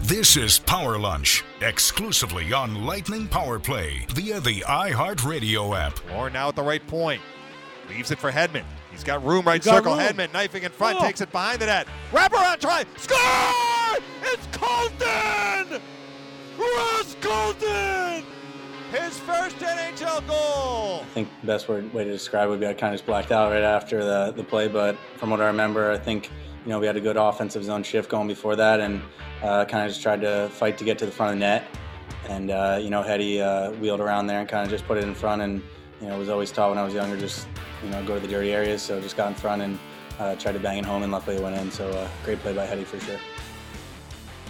[0.00, 5.98] This is Power Lunch, exclusively on Lightning Power Play via the iHeartRadio app.
[6.14, 7.20] Or now at the right point.
[7.88, 8.64] Leaves it for Hedman.
[8.90, 9.96] He's got room right got circle.
[9.96, 10.00] room.
[10.06, 11.04] Hedman knifing in front, Oh.
[11.04, 11.88] takes it behind the net.
[12.12, 12.84] Wrap around try.
[12.96, 13.18] Score!
[14.22, 15.80] It's Colton!
[16.58, 18.24] Ross Colton!
[18.92, 21.00] His first NHL goal!
[21.02, 23.06] I think the best word, way to describe it would be I kind of just
[23.06, 24.68] blacked out right after the, the play.
[24.68, 26.30] But from what I remember, I think
[26.68, 29.00] you know we had a good offensive zone shift going before that, and
[29.42, 31.64] uh, kind of just tried to fight to get to the front of the net.
[32.28, 35.04] And uh, you know, Hetty uh, wheeled around there and kind of just put it
[35.04, 35.40] in front.
[35.40, 35.62] And
[35.98, 37.48] you know, was always taught when I was younger, just
[37.82, 38.82] you know, go to the dirty areas.
[38.82, 39.78] So just got in front and
[40.18, 41.70] uh, tried to bang it home, and luckily it went in.
[41.70, 43.18] So uh, great play by Hetty for sure.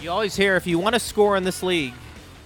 [0.01, 1.93] You always hear if you want to score in this league,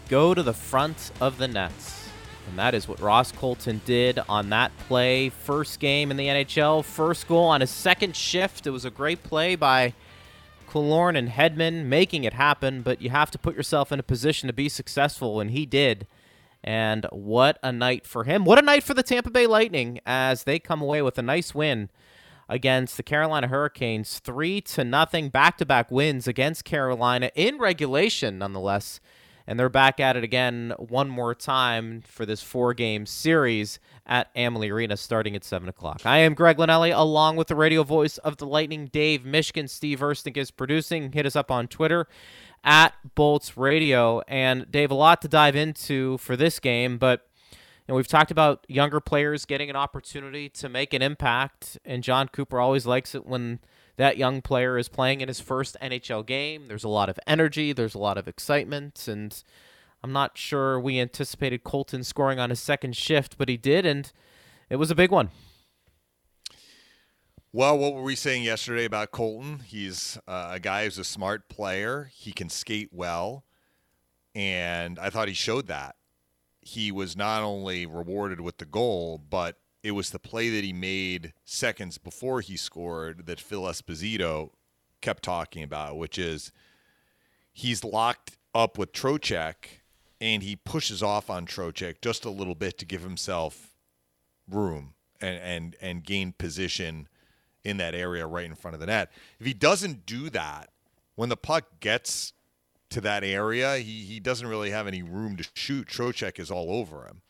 [0.07, 2.02] go to the front of the nets.
[2.49, 5.29] And that is what Ross Colton did on that play.
[5.29, 8.67] First game in the NHL, first goal on his second shift.
[8.67, 9.93] It was a great play by
[10.67, 14.47] Killorn and Hedman making it happen, but you have to put yourself in a position
[14.47, 16.07] to be successful, and he did.
[16.63, 18.45] And what a night for him.
[18.45, 21.53] What a night for the Tampa Bay Lightning as they come away with a nice
[21.53, 21.89] win
[22.49, 24.19] against the Carolina Hurricanes.
[24.19, 28.99] Three to nothing back to back wins against Carolina in regulation, nonetheless.
[29.45, 34.29] And they're back at it again one more time for this four game series at
[34.35, 36.01] Amalie Arena starting at 7 o'clock.
[36.05, 39.69] I am Greg Linnell, along with the radio voice of the Lightning, Dave Mishkin.
[39.69, 41.11] Steve Erstink is producing.
[41.11, 42.07] Hit us up on Twitter
[42.63, 44.21] at Bolts Radio.
[44.27, 47.27] And Dave, a lot to dive into for this game, but
[47.87, 52.27] know, we've talked about younger players getting an opportunity to make an impact, and John
[52.27, 53.59] Cooper always likes it when
[53.97, 56.67] that young player is playing in his first NHL game.
[56.67, 59.43] There's a lot of energy, there's a lot of excitement, and
[60.03, 64.11] I'm not sure we anticipated Colton scoring on his second shift, but he did, and
[64.69, 65.29] it was a big one.
[67.55, 69.59] Well, what were we saying yesterday about Colton?
[69.59, 72.09] He's uh, a guy who's a smart player.
[72.11, 73.45] He can skate well.
[74.33, 75.95] And I thought he showed that.
[76.61, 80.73] He was not only rewarded with the goal, but it was the play that he
[80.73, 84.51] made seconds before he scored that Phil Esposito
[85.01, 86.51] kept talking about, which is
[87.51, 89.55] he's locked up with Trocheck
[90.21, 93.75] and he pushes off on Trocheck just a little bit to give himself
[94.49, 97.09] room and, and, and gain position
[97.65, 99.11] in that area right in front of the net.
[99.39, 100.69] If he doesn't do that,
[101.15, 102.31] when the puck gets
[102.89, 105.87] to that area, he, he doesn't really have any room to shoot.
[105.87, 107.21] Trocheck is all over him.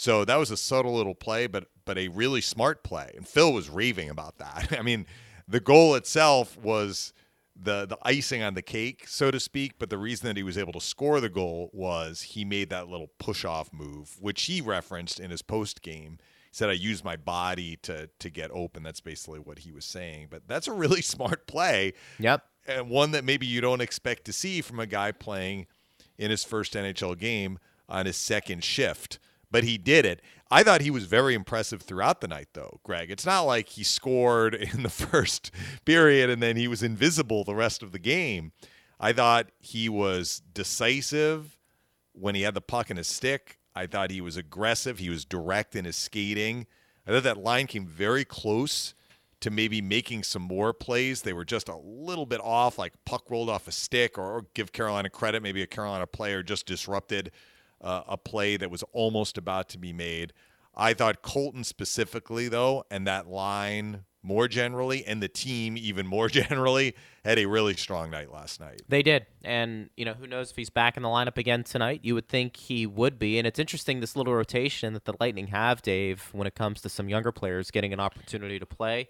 [0.00, 3.12] So that was a subtle little play, but but a really smart play.
[3.14, 4.74] And Phil was raving about that.
[4.78, 5.04] I mean,
[5.46, 7.12] the goal itself was
[7.54, 9.74] the the icing on the cake, so to speak.
[9.78, 12.88] But the reason that he was able to score the goal was he made that
[12.88, 16.16] little push off move, which he referenced in his post game.
[16.50, 19.84] He said, "I used my body to to get open." That's basically what he was
[19.84, 20.28] saying.
[20.30, 22.42] But that's a really smart play Yep.
[22.66, 25.66] and one that maybe you don't expect to see from a guy playing
[26.16, 29.18] in his first NHL game on his second shift.
[29.50, 30.22] But he did it.
[30.50, 33.10] I thought he was very impressive throughout the night, though, Greg.
[33.10, 35.50] It's not like he scored in the first
[35.84, 38.52] period and then he was invisible the rest of the game.
[38.98, 41.58] I thought he was decisive
[42.12, 43.58] when he had the puck in his stick.
[43.74, 44.98] I thought he was aggressive.
[44.98, 46.66] He was direct in his skating.
[47.06, 48.94] I thought that line came very close
[49.40, 51.22] to maybe making some more plays.
[51.22, 54.46] They were just a little bit off, like puck rolled off a stick, or, or
[54.54, 55.42] give Carolina credit.
[55.42, 57.32] Maybe a Carolina player just disrupted
[57.80, 60.32] uh, a play that was almost about to be made.
[60.74, 66.28] I thought Colton specifically, though, and that line more generally, and the team even more
[66.28, 68.82] generally, had a really strong night last night.
[68.88, 69.26] They did.
[69.44, 72.00] And, you know, who knows if he's back in the lineup again tonight?
[72.02, 73.38] You would think he would be.
[73.38, 76.88] And it's interesting this little rotation that the Lightning have, Dave, when it comes to
[76.88, 79.08] some younger players getting an opportunity to play.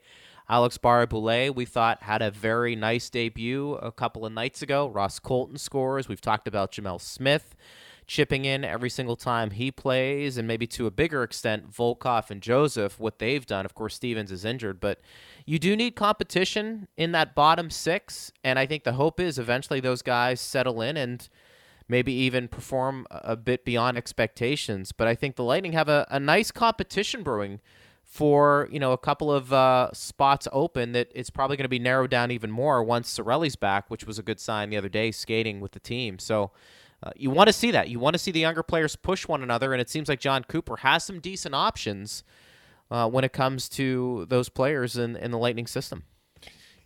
[0.49, 4.89] Alex Barre-Boulet, we thought, had a very nice debut a couple of nights ago.
[4.89, 6.09] Ross Colton scores.
[6.09, 7.55] We've talked about Gemel Smith
[8.11, 12.43] chipping in every single time he plays, and maybe to a bigger extent, Volkov and
[12.43, 13.65] Joseph, what they've done.
[13.65, 15.01] Of course, Stephens is injured, but
[15.47, 19.79] you do need competition in that bottom six, and I think the hope is eventually
[19.79, 21.29] those guys settle in and
[21.87, 24.91] maybe even perform a bit beyond expectations.
[24.91, 27.61] But I think the Lightning have a, a nice competition brewing
[28.03, 31.79] for you know a couple of uh, spots open that it's probably going to be
[31.79, 35.13] narrowed down even more once Cirelli's back, which was a good sign the other day
[35.13, 36.19] skating with the team.
[36.19, 36.51] So
[37.03, 37.89] uh, you want to see that.
[37.89, 40.45] You want to see the younger players push one another, and it seems like John
[40.45, 42.25] Cooper has some decent options
[42.91, 46.05] uh, when it comes to those players in, in the Lightning system.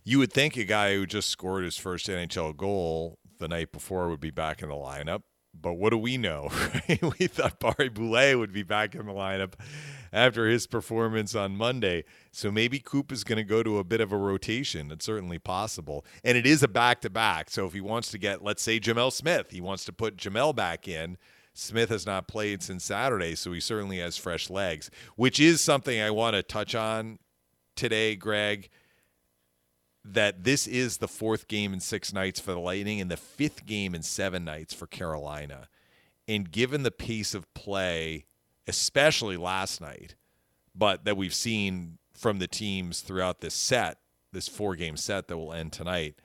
[0.03, 4.09] You would think a guy who just scored his first NHL goal the night before
[4.09, 5.23] would be back in the lineup.
[5.59, 6.49] But what do we know?
[6.87, 9.53] we thought Barre-Boulet would be back in the lineup
[10.13, 12.03] after his performance on Monday.
[12.31, 14.91] So maybe Coop is going to go to a bit of a rotation.
[14.91, 16.05] It's certainly possible.
[16.23, 17.49] And it is a back to back.
[17.49, 20.55] So if he wants to get, let's say, Gemel Smith, he wants to put Gemel
[20.55, 21.17] back in.
[21.53, 26.01] Smith has not played since Saturday, so he certainly has fresh legs, which is something
[26.01, 27.17] I want to touch on
[27.75, 28.69] today, Greg.
[30.07, 33.65] That this is the fourth game in six nights for the Lightning and the fifth
[33.65, 35.67] game in seven nights for Carolina.
[36.27, 38.25] And given the pace of play,
[38.67, 40.15] especially last night,
[40.75, 43.97] but that we've seen from the teams throughout this set,
[44.31, 46.15] this four game set that will end tonight,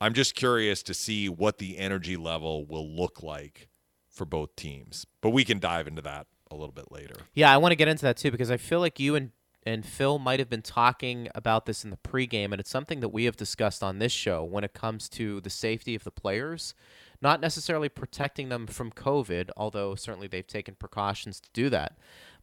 [0.00, 3.68] I'm just curious to see what the energy level will look like
[4.06, 5.06] for both teams.
[5.20, 7.14] But we can dive into that a little bit later.
[7.32, 9.30] Yeah, I want to get into that too because I feel like you and
[9.66, 13.08] and Phil might have been talking about this in the pregame, and it's something that
[13.10, 16.74] we have discussed on this show when it comes to the safety of the players,
[17.22, 21.96] not necessarily protecting them from COVID, although certainly they've taken precautions to do that.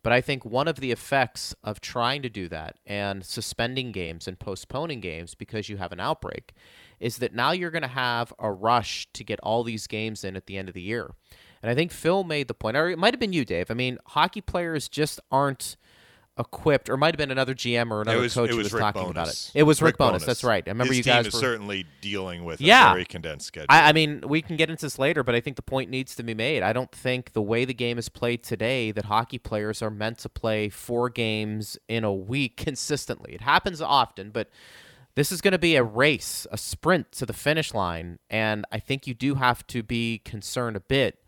[0.04, 4.28] But I think one of the effects of trying to do that and suspending games
[4.28, 6.54] and postponing games because you have an outbreak
[7.00, 10.36] is that now you're going to have a rush to get all these games in
[10.36, 11.12] at the end of the year.
[11.62, 13.70] And I think Phil made the point, or it might have been you, Dave.
[13.70, 15.78] I mean, hockey players just aren't
[16.38, 19.01] equipped, or might have been another GM or another was, coach who was, was talking
[19.01, 19.12] Bowness.
[19.12, 19.51] about it.
[19.54, 20.25] It was Rick, Rick Bowness.
[20.25, 20.63] That's right.
[20.66, 21.39] I remember His you team guys is were.
[21.39, 22.89] certainly dealing with Yeah.
[22.92, 23.68] a very condensed schedule.
[23.69, 26.16] I, I mean, we can get into this later, but I think the point needs
[26.16, 26.63] to be made.
[26.63, 30.19] I don't think the way the game is played today that hockey players are meant
[30.19, 33.34] to play four games in a week consistently.
[33.34, 34.50] It happens often, but
[35.16, 38.80] this is going to be a race, a sprint to the finish line, and I
[38.80, 41.19] think you do have to be concerned a bit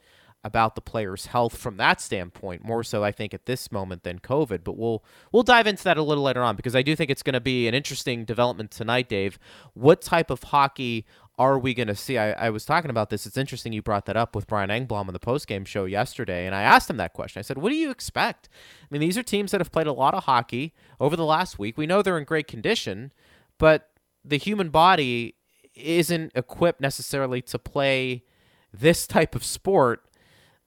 [0.43, 4.19] about the player's health from that standpoint, more so I think at this moment than
[4.19, 4.63] COVID.
[4.63, 7.23] But we'll we'll dive into that a little later on because I do think it's
[7.23, 9.39] going to be an interesting development tonight, Dave.
[9.73, 11.05] What type of hockey
[11.39, 12.17] are we going to see?
[12.17, 13.25] I, I was talking about this.
[13.25, 16.53] It's interesting you brought that up with Brian Engblom on the postgame show yesterday, and
[16.53, 17.39] I asked him that question.
[17.39, 18.49] I said, "What do you expect?"
[18.81, 21.57] I mean, these are teams that have played a lot of hockey over the last
[21.57, 21.77] week.
[21.77, 23.13] We know they're in great condition,
[23.57, 23.89] but
[24.25, 25.35] the human body
[25.73, 28.23] isn't equipped necessarily to play
[28.71, 30.03] this type of sport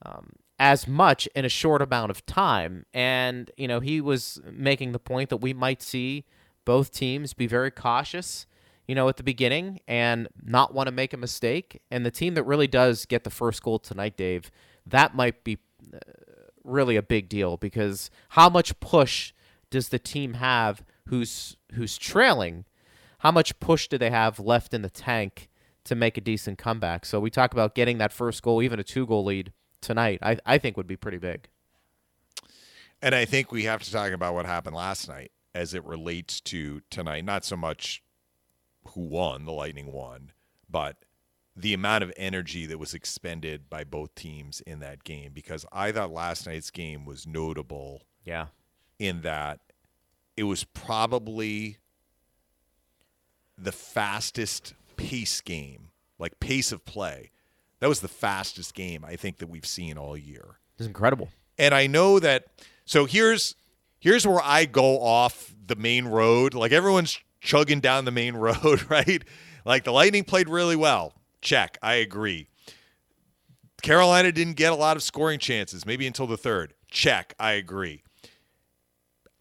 [0.05, 2.85] um, as much in a short amount of time.
[2.93, 6.25] And, you know, he was making the point that we might see
[6.65, 8.45] both teams be very cautious,
[8.87, 11.81] you know, at the beginning and not want to make a mistake.
[11.91, 14.51] And the team that really does get the first goal tonight, Dave,
[14.85, 15.59] that might be
[15.93, 15.99] uh,
[16.63, 19.33] really a big deal because how much push
[19.69, 22.65] does the team have who's who's trailing?
[23.19, 25.49] How much push do they have left in the tank
[25.85, 27.05] to make a decent comeback?
[27.05, 29.53] So we talk about getting that first goal, even a two goal lead
[29.87, 31.47] tonight, I, I think would be pretty big.
[33.01, 36.41] And I think we have to talk about what happened last night as it relates
[36.41, 37.23] to tonight.
[37.25, 38.03] Not so much
[38.89, 40.31] who won, the Lightning won,
[40.69, 40.97] but
[41.55, 45.31] the amount of energy that was expended by both teams in that game.
[45.33, 48.47] Because I thought last night's game was notable Yeah.
[48.99, 49.59] in that
[50.35, 51.77] it was probably
[53.57, 57.31] the fastest pace game, like pace of play.
[57.79, 60.59] That was the fastest game I think that we've seen all year.
[60.77, 61.29] It's incredible.
[61.57, 62.45] And I know that
[62.85, 63.55] so here's
[63.99, 66.53] here's where I go off the main road.
[66.53, 69.23] Like everyone's chugging down the main road, right?
[69.65, 71.13] Like the Lightning played really well.
[71.41, 71.77] Check.
[71.81, 72.47] I agree.
[73.81, 76.73] Carolina didn't get a lot of scoring chances, maybe until the third.
[76.89, 77.35] Check.
[77.39, 78.03] I agree.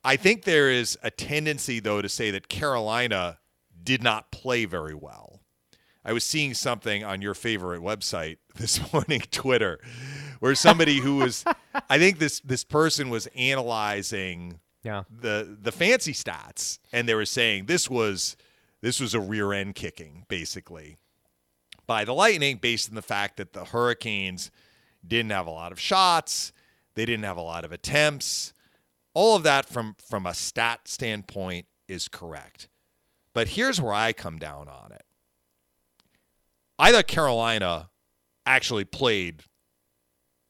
[0.04, 3.38] I think there is a tendency, though, to say that Carolina
[3.82, 5.40] did not play very well.
[6.06, 9.80] I was seeing something on your favorite website this morning, Twitter,
[10.40, 11.44] where somebody who was,
[11.90, 15.02] I think this this person was analyzing Yeah.
[15.10, 18.36] the the fancy stats, and they were saying this was
[18.82, 20.96] this was a rear end kicking, basically,
[21.88, 24.50] by the Lightning, based on the fact that the Hurricanes
[25.06, 26.52] didn't have a lot of shots,
[26.94, 28.52] they didn't have a lot of attempts.
[29.12, 32.68] All of that from from a stat standpoint is correct.
[33.32, 35.02] But here's where I come down on it.
[36.78, 37.90] I thought Carolina
[38.44, 39.42] actually played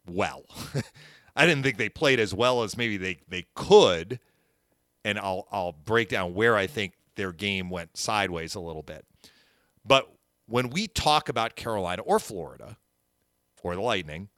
[0.07, 0.45] well.
[1.37, 4.21] I didn't think they played as well as maybe they, they could.
[5.05, 9.05] And I'll I'll break down where I think their game went sideways a little bit.
[9.85, 10.11] But
[10.47, 12.77] when we talk about Carolina or Florida
[13.63, 14.29] or the Lightning,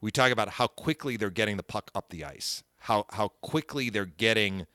[0.00, 3.88] we talk about how quickly they're getting the puck up the ice, how how quickly
[3.88, 4.66] they're getting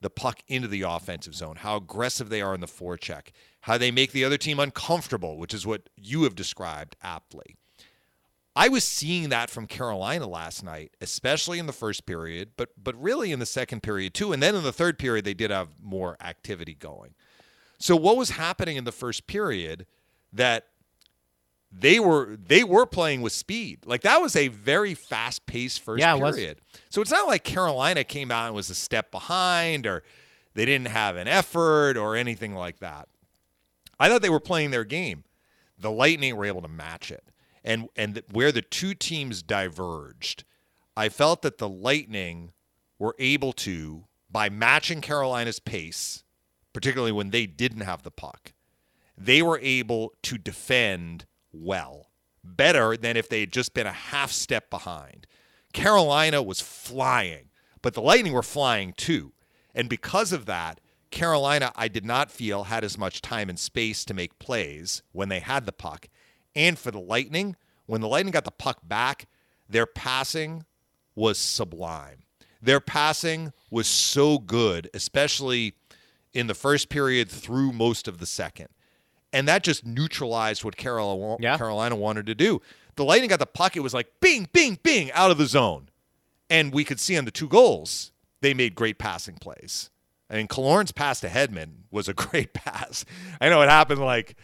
[0.00, 3.28] the puck into the offensive zone, how aggressive they are in the forecheck,
[3.68, 7.54] how they make the other team uncomfortable, which is what you have described aptly.
[8.56, 13.00] I was seeing that from Carolina last night, especially in the first period, but but
[13.00, 14.32] really in the second period too.
[14.32, 17.14] And then in the third period, they did have more activity going.
[17.78, 19.86] So what was happening in the first period
[20.32, 20.68] that
[21.70, 23.80] they were they were playing with speed.
[23.84, 26.58] Like that was a very fast paced first Yeah, it period.
[26.88, 30.02] So it's not like Carolina came out and was a step behind or
[30.54, 33.08] they didn't have an effort or anything like that.
[33.98, 35.24] I thought they were playing their game.
[35.78, 37.24] The Lightning were able to match it.
[37.64, 40.44] And and where the two teams diverged,
[40.96, 42.52] I felt that the Lightning
[42.98, 46.22] were able to by matching Carolina's pace,
[46.72, 48.52] particularly when they didn't have the puck,
[49.16, 52.10] they were able to defend well,
[52.44, 55.26] better than if they had just been a half step behind.
[55.72, 57.50] Carolina was flying,
[57.82, 59.32] but the Lightning were flying too.
[59.74, 64.04] And because of that, Carolina, I did not feel had as much time and space
[64.04, 66.08] to make plays when they had the puck.
[66.54, 69.26] And for the Lightning, when the Lightning got the puck back,
[69.68, 70.64] their passing
[71.14, 72.24] was sublime.
[72.60, 75.74] Their passing was so good, especially
[76.34, 78.68] in the first period through most of the second.
[79.32, 81.56] And that just neutralized what Carolina, Yeah.
[81.58, 82.60] Carolina wanted to do.
[82.96, 85.88] The Lightning got the puck, it was like bing, bing, bing out of the zone.
[86.50, 88.10] And we could see on the two goals,
[88.40, 89.90] they made great passing plays.
[90.30, 93.04] I mean, Killorn's pass to Hedman was a great pass.
[93.40, 94.36] I know it happened like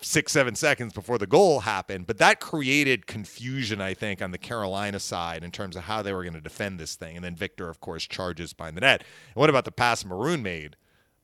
[0.00, 4.38] six, seven seconds before the goal happened, but that created confusion, I think, on the
[4.38, 7.16] Carolina side in terms of how they were going to defend this thing.
[7.16, 9.00] And then Victor, of course, charges behind the net.
[9.00, 10.76] And what about the pass Maroon made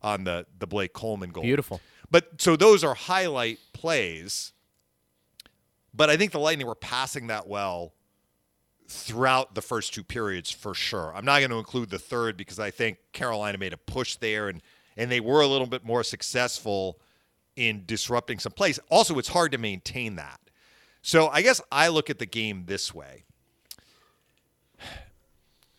[0.03, 1.43] on the, the Blake Coleman goal?
[1.43, 1.81] Beautiful.
[2.11, 4.53] But so those are highlight plays.
[5.93, 7.93] But I think the Lightning were passing that well
[8.91, 11.13] throughout the first two periods for sure.
[11.15, 14.49] I'm not going to include the third because I think Carolina made a push there
[14.49, 14.61] and
[14.97, 16.99] and they were a little bit more successful
[17.55, 18.81] in disrupting some plays.
[18.91, 20.41] Also, it's hard to maintain that.
[21.03, 23.25] So I guess I look at the game this way.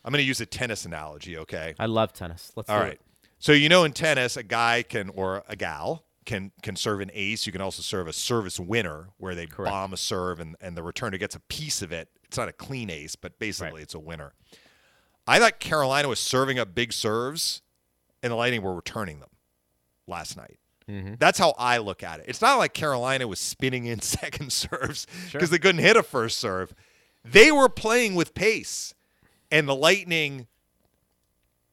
[0.03, 1.75] I'm going to use a tennis analogy, okay?
[1.77, 2.53] I love tennis.
[2.55, 2.93] Let's All right.
[2.93, 3.01] it.
[3.39, 7.09] So you know in tennis, a guy can or a gal can can serve an
[7.13, 7.45] ace.
[7.45, 9.71] You can also serve a service winner where they Correct.
[9.71, 12.09] bomb a serve and, and the returner gets a piece of it.
[12.23, 13.83] It's not a clean ace, but basically Right.
[13.83, 14.33] it's a winner.
[15.27, 17.61] I thought Carolina was serving up big serves
[18.23, 19.29] and the Lightning were returning them
[20.07, 20.59] last night.
[20.89, 21.15] Mm-hmm.
[21.19, 22.25] That's how I look at it.
[22.27, 25.39] It's not like Carolina was spinning in second serves Sure.
[25.39, 26.73] because they couldn't hit a first serve.
[27.23, 28.93] They were playing with pace,
[29.51, 30.47] and the Lightning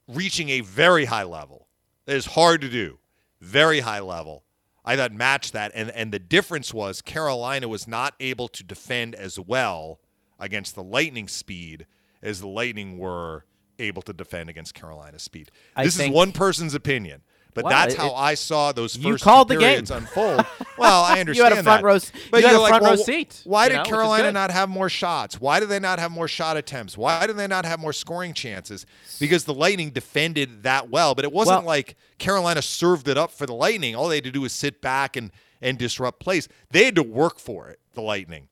[0.07, 1.69] reaching a very high level.
[2.07, 2.99] It is hard to do.
[3.40, 4.45] Very high level.
[4.85, 9.14] I thought matched that, and and the difference was Carolina was not able to defend
[9.14, 10.00] as well
[10.38, 11.87] against the Lightning speed
[12.23, 13.45] as the Lightning were
[13.78, 15.50] able to defend against Carolina's speed.
[15.76, 17.23] This is one person's opinion,
[17.62, 19.59] but Well, that's it- how I saw those first You called the
[19.91, 20.47] unfold.
[20.79, 21.85] Well, I understand You had a front that.
[21.85, 21.99] row
[22.31, 24.88] but you had a like, front row seat, Why did know, Carolina not have more
[24.88, 25.41] shots?
[25.41, 26.97] Why did they not have more shot attempts?
[26.97, 28.87] Why did they not have more scoring chances?
[29.19, 33.33] Because the Lightning defended that well, but it wasn't Well- like Carolina served it up
[33.33, 33.97] for the Lightning.
[33.97, 36.49] All they had to do was sit back and and disrupt plays.
[36.71, 37.81] They had to work for it.
[37.95, 38.47] The Lightning.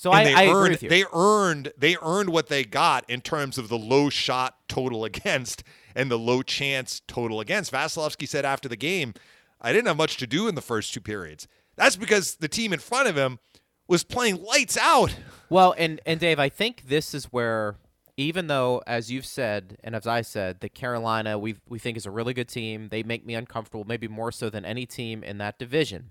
[0.00, 0.88] So And I, they I earned, agree with you.
[0.88, 5.62] They earned they earned what they got in terms of the low shot total against
[5.98, 7.72] and the low chance total against.
[7.72, 9.12] Vasilevskiy said after the game,
[9.60, 12.72] "I didn't have much to do in the first two periods." That's because the team
[12.72, 13.40] in front of him
[13.88, 15.16] was playing lights out.
[15.50, 17.76] Well, and and Dave, I think this is where,
[18.16, 22.06] even though, as you've said and as I said, that Carolina we we think is
[22.06, 22.90] a really good team.
[22.90, 26.10] They make me uncomfortable, maybe more so than any team in that division.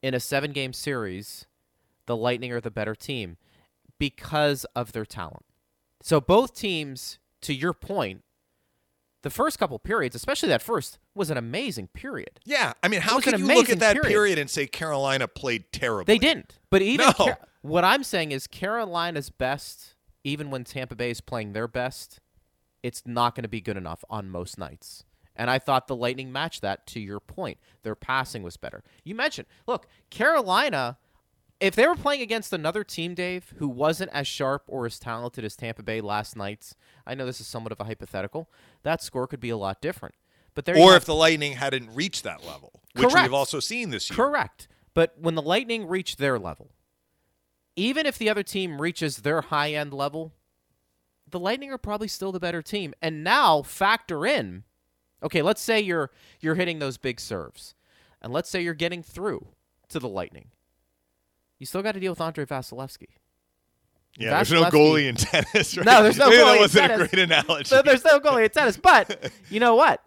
[0.00, 1.46] In a seven-game series,
[2.06, 3.36] the Lightning are the better team
[3.98, 5.44] because of their talent.
[6.02, 8.24] So both teams, to your point,
[9.22, 12.40] the first couple periods, especially that first, was an amazing period.
[12.44, 14.08] Yeah, I mean, how can you look at that period.
[14.08, 16.12] period and say Carolina played terribly?
[16.14, 16.58] They didn't.
[16.70, 17.12] But even No.
[17.12, 22.20] Car- what I'm saying is Carolina's best, even when Tampa Bay is playing their best,
[22.82, 25.04] it's not going to be good enough on most nights.
[25.36, 27.58] And I thought the Lightning matched that to your point.
[27.84, 28.82] Their passing was better.
[29.04, 30.98] You mentioned, look, Carolina,
[31.62, 35.44] if they were playing against another team, Dave, who wasn't as sharp or as talented
[35.44, 36.74] as Tampa Bay last night's,
[37.06, 38.50] I know this is somewhat of a hypothetical,
[38.82, 40.16] that score could be a lot different.
[40.54, 43.28] But there Or if the Lightning hadn't reached that level, which Correct.
[43.28, 44.16] we've also seen this year.
[44.16, 44.66] Correct.
[44.92, 46.72] But when the Lightning reach their level,
[47.76, 50.32] even if the other team reaches their high end level,
[51.30, 52.92] the Lightning are probably still the better team.
[53.00, 54.64] And now factor in,
[55.22, 57.74] okay, let's say you're you're hitting those big serves,
[58.20, 59.46] and let's say you're getting through
[59.88, 60.48] to the Lightning.
[61.62, 63.06] You still got to deal with Andrei Vasilevskiy.
[64.18, 65.76] Yeah, there's no goalie in tennis.
[65.76, 65.86] Right?
[65.86, 67.10] No, there's no Maybe goalie That in wasn't a tennis.
[67.10, 67.64] great analogy.
[67.66, 68.76] So there's no goalie in tennis.
[68.76, 70.02] But you know what?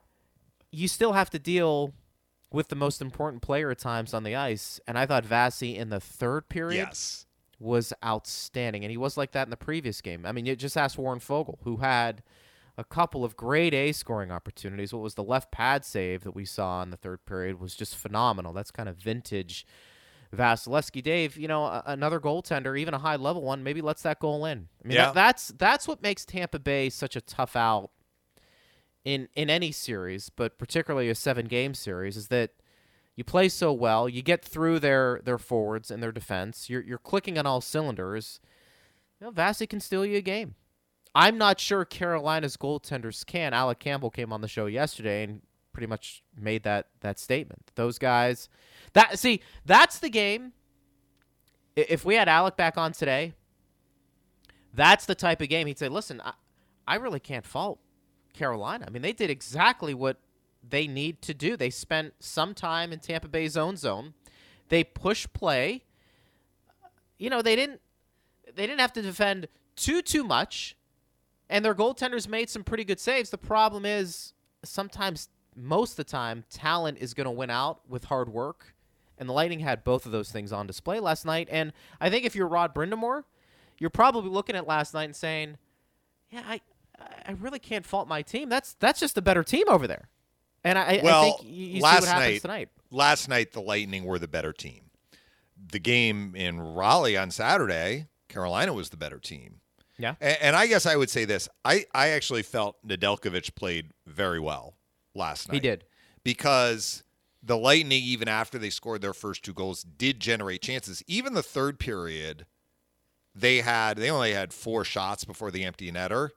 [0.71, 1.93] You still have to deal
[2.51, 4.81] with the most important player at times on the ice.
[4.85, 7.25] And I thought Vasi in the third period yes.
[7.57, 8.83] was outstanding.
[8.83, 10.25] And he was like that in the previous game.
[10.25, 12.21] I mean, you just ask Warren Foegele, who had
[12.77, 14.91] a couple of grade A scoring opportunities.
[14.91, 17.95] What was the left pad save that we saw in the third period was just
[17.95, 18.51] phenomenal.
[18.51, 19.65] That's kind of vintage
[20.33, 24.45] Vasilevskiy, Dave, you know, another goaltender, even a high level one, maybe lets that goal
[24.45, 24.67] in.
[24.83, 25.05] I mean, Yeah.
[25.07, 27.91] that, that's that's what makes Tampa Bay such a tough out
[29.03, 32.51] in in any series, but particularly a seven game series, is that
[33.15, 36.97] you play so well, you get through their their forwards and their defense, you're you're
[36.97, 38.39] clicking on all cylinders.
[39.21, 40.55] You know, Vasi can steal you a game.
[41.13, 43.53] I'm not sure Carolina's goaltenders can.
[43.53, 45.41] Alec Campbell came on the show yesterday and
[45.75, 47.69] pretty much made that that statement.
[47.75, 48.47] Those guys,
[48.93, 50.53] that see, that's the game.
[51.75, 53.33] If we had Alec back on today,
[54.73, 56.33] that's the type of game he'd say, "Listen, I,
[56.87, 57.79] I really can't fault
[58.33, 58.85] Carolina.
[58.87, 60.17] I mean, they did exactly what
[60.67, 61.57] they need to do.
[61.57, 64.13] They spent some time in Tampa Bay's own zone.
[64.69, 65.83] They push play.
[67.17, 67.81] You know, they didn't
[68.45, 70.77] they didn't have to defend too too much,
[71.49, 73.29] and their goaltenders made some pretty good saves.
[73.29, 74.31] The problem is
[74.63, 78.75] sometimes, most of the time, talent is going to win out with hard work,
[79.17, 81.47] and the Lightning had both of those things on display last night.
[81.51, 81.71] And
[82.01, 83.23] I think if you're Rod Brind'Amour,
[83.79, 85.57] you're probably looking at last night and saying,
[86.29, 86.61] "Yeah, I
[87.25, 88.49] I really can't fault my team.
[88.49, 90.09] That's that's just a better team over there."
[90.63, 92.69] And I, Well, I think you, you see last what happens night- tonight.
[92.91, 94.85] Last night, the Lightning were the better team.
[95.71, 99.61] The game in Raleigh on Saturday, Carolina was the better team.
[99.97, 100.15] Yeah.
[100.21, 104.39] And, and I guess I would say this: I I actually felt Nedeljkovic played very
[104.39, 104.75] well
[105.15, 105.55] last night.
[105.55, 105.83] He did.
[106.23, 107.03] because
[107.41, 111.03] the Lightning, even after they scored their first two goals, did generate chances.
[111.07, 112.45] Even the third period,
[113.33, 116.29] they had they only had four shots before the empty netter,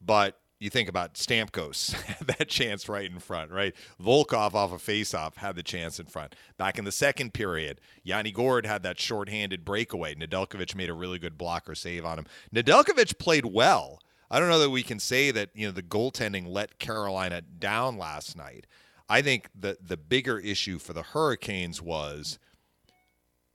[0.00, 3.74] but you think about Stamkos had that chance right in front, right?
[4.02, 6.34] Volkov off a faceoff had the chance in front.
[6.56, 10.14] Back in the second period, Yanni Gourde had that shorthanded breakaway.
[10.14, 12.26] Nedeljkovic made a really good blocker save on him.
[12.54, 14.00] Nedeljkovic played well.
[14.30, 17.96] I don't know that we can say that you know the goaltending let Carolina down
[17.96, 18.66] last night.
[19.08, 22.38] I think the the bigger issue for the Hurricanes was,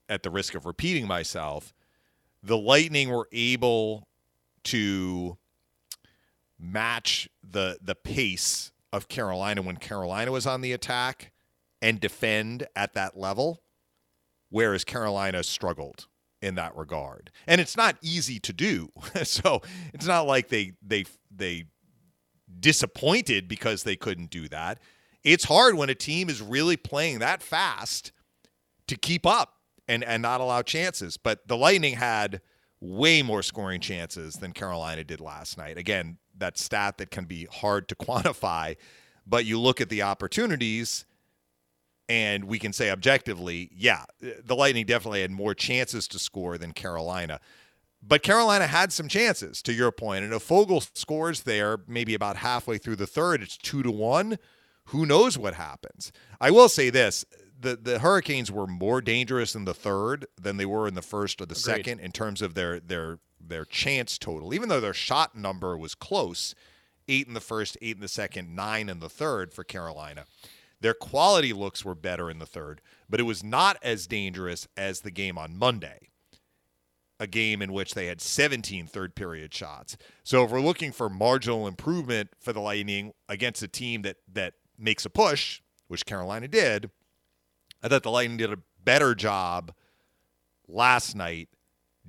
[0.08, 1.74] at the risk of repeating myself,
[2.42, 4.08] the Lightning were able
[4.66, 5.38] to
[6.58, 11.32] match the the pace of Carolina when Carolina was on the attack
[11.82, 13.62] and defend at that level,
[14.50, 16.08] whereas Carolina struggled
[16.42, 17.32] in that regard.
[17.48, 18.90] And it's not easy to do.
[19.24, 19.62] so
[19.94, 21.66] it's not like they they they
[22.60, 24.80] disappointed because they couldn't do that.
[25.24, 28.12] It's hard when a team is really playing that fast
[28.88, 29.54] to keep up
[29.88, 31.18] and and not allow chances.
[31.18, 32.42] But the Lightning had
[32.80, 35.78] way more scoring chances than Carolina did last night.
[35.78, 38.76] Again, that stat that can be hard to quantify,
[39.28, 41.06] but you look at the opportunities
[42.12, 46.74] and we can say objectively, yeah, the Lightning definitely had more chances to score than
[46.74, 47.40] Carolina.
[48.04, 50.26] But Carolina had some chances, to your point.
[50.26, 54.38] And if Foegele scores there, maybe about halfway through the third, it's two to one.
[54.88, 56.12] Who knows what happens?
[56.42, 57.24] I will say this:
[57.58, 61.40] the the Hurricanes were more dangerous in the third than they were in the first
[61.40, 61.62] or the Agreed.
[61.62, 64.54] second in terms of their their their chance total.
[64.54, 66.56] Even though their shot number was close,
[67.08, 70.26] eight in the first, eight in the second, nine in the third for Carolina.
[70.82, 75.02] Their quality looks were better in the third, but it was not as dangerous as
[75.02, 76.12] the game on Monday
[77.22, 79.96] a game in which they had 17 third period shots.
[80.24, 84.56] So if we're looking for marginal improvement for the Lightning against a team that that
[84.76, 86.90] makes a push, which Carolina did,
[87.84, 89.72] I thought the Lightning did a better job
[90.68, 91.50] last night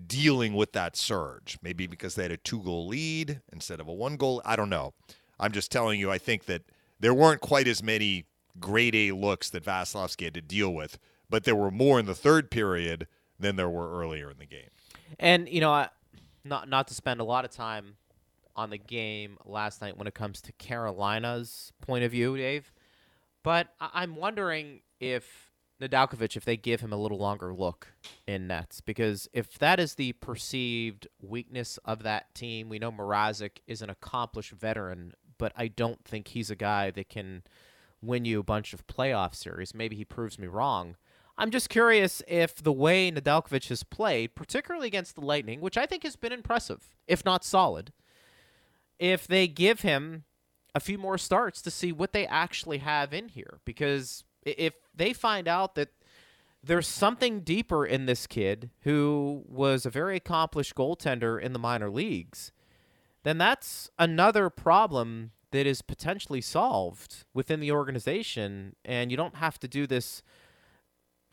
[0.07, 1.59] dealing with that surge.
[1.61, 4.41] Maybe because they had a two goal lead instead of a one goal.
[4.47, 4.95] I don't know.
[5.39, 6.63] I'm just telling you, I think that
[7.01, 8.25] there weren't quite as many
[8.61, 10.99] grade A looks that Vasilevskiy had to deal with,
[11.31, 13.07] but there were more in the third period
[13.39, 14.69] than there were earlier in the game.
[15.19, 15.89] And you know, I,
[16.45, 17.97] not not to spend a lot of time
[18.55, 22.73] on the game last night when it comes to Carolina's point of view, Dave,
[23.43, 27.89] but I- I'm wondering if Nedeljkovic, if they give him a little longer look
[28.27, 33.59] in nets, because if that is the perceived weakness of that team, we know Mrazek
[33.67, 37.43] is an accomplished veteran, but I don't think he's a guy that can
[38.03, 39.75] win you a bunch of playoff series.
[39.75, 40.97] Maybe he proves me wrong.
[41.39, 45.87] I'm just curious if the way Nedeljkovic has played, particularly against the Lightning, which I
[45.87, 47.93] think has been impressive, if not solid,
[48.99, 50.25] if they give him
[50.75, 53.61] a few more starts to see what they actually have in here.
[53.65, 55.91] Because if they find out that
[56.63, 61.91] there's something deeper in this kid who was a very accomplished goaltender in the minor
[61.91, 62.53] leagues,
[63.25, 68.75] then that's another problem that is potentially solved within the organization.
[68.85, 70.23] And you don't have to do this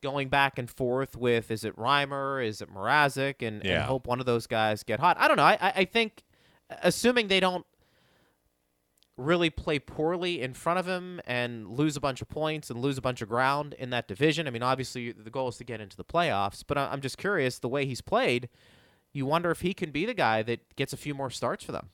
[0.02, 4.20] going back and forth with is it Reimer, is it Mrazek, and, and hope one
[4.20, 5.18] of those guys get hot.
[5.20, 5.44] I don't know.
[5.44, 6.24] I, I, I think,
[6.70, 7.66] uh, assuming they don't
[9.18, 12.98] really play poorly in front of him and lose a bunch of points and lose
[12.98, 14.48] a bunch of ground in that division.
[14.48, 17.60] I mean, obviously the goal is to get into the playoffs, but I'm just curious
[17.60, 18.48] the way he's played.
[19.12, 21.74] You wonder if he can be the guy that gets a few more starts for
[21.74, 21.90] them.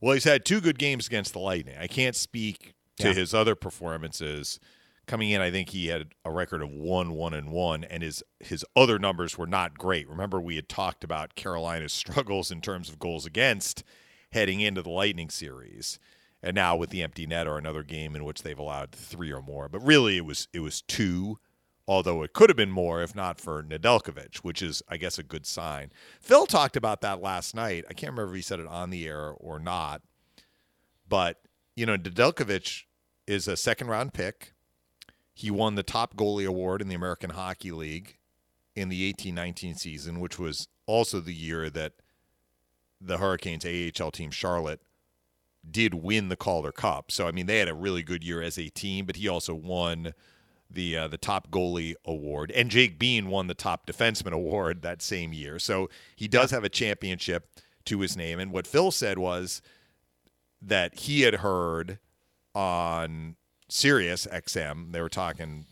[0.00, 1.76] Well, he's had two good games against the Lightning.
[1.78, 3.14] I can't speak to Yeah.
[3.14, 4.58] his other performances.
[5.06, 8.22] Coming in, I think he had a record of one, one, and one, and his
[8.40, 10.06] his other numbers were not great.
[10.08, 13.82] Remember, we had talked about Carolina's struggles in terms of goals against
[14.32, 15.98] heading into the Lightning series,
[16.42, 19.40] and now with the empty net or another game in which they've allowed three or
[19.40, 19.68] more.
[19.70, 21.38] But really, it was it was two,
[21.88, 25.22] although it could have been more if not for Nedeljkovic, which is, I guess, a
[25.22, 25.90] good sign.
[26.20, 27.86] Phil talked about that last night.
[27.88, 30.02] I can't remember if he said it on the air or not,
[31.08, 31.40] but
[31.74, 32.84] you know, Nedeljkovic
[33.26, 34.52] is a second round pick.
[35.32, 38.18] He won the top goalie award in the American Hockey League
[38.76, 41.94] in the 18-19 season, which was also the year that
[43.00, 44.82] the Hurricanes AHL team Charlotte
[45.68, 47.10] did win the Calder Cup.
[47.10, 49.54] So I mean, they had a really good year as a team, but he also
[49.54, 50.12] won
[50.70, 55.02] the uh, the top goalie award, and Jake Bean won the top defenseman award that
[55.02, 55.58] same year.
[55.58, 57.48] So he does have a championship
[57.86, 58.38] to his name.
[58.38, 59.62] And what Phil said was
[60.60, 61.98] that he had heard
[62.54, 63.36] on
[63.68, 65.66] Sirius XM they were talking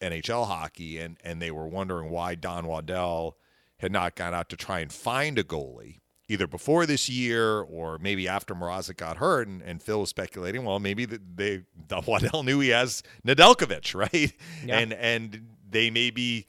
[0.00, 3.36] NHL hockey, and and they were wondering why Don Waddell
[3.78, 6.01] had not gone out to try and find a goalie
[6.32, 9.46] either before this year or maybe after Mrazek got hurt.
[9.48, 13.94] And, and Phil was speculating, well, maybe the, they Don Waddell knew he has Nedeljkovic,
[14.12, 14.32] right?
[14.64, 14.78] Yeah.
[14.78, 16.46] And and they may be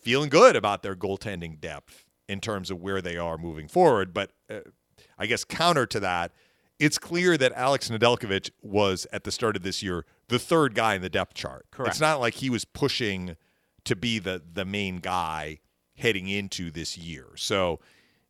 [0.00, 4.12] feeling good about their goaltending depth in terms of where they are moving forward.
[4.12, 4.60] But uh,
[5.18, 6.32] I guess counter to that,
[6.78, 10.94] it's clear that Alex Nedeljkovic was at the start of this year the third guy
[10.94, 11.66] in the depth chart.
[11.70, 11.90] Correct.
[11.90, 13.36] It's not like he was pushing
[13.84, 15.60] to be the the main guy
[15.96, 17.26] heading into this year.
[17.36, 17.80] So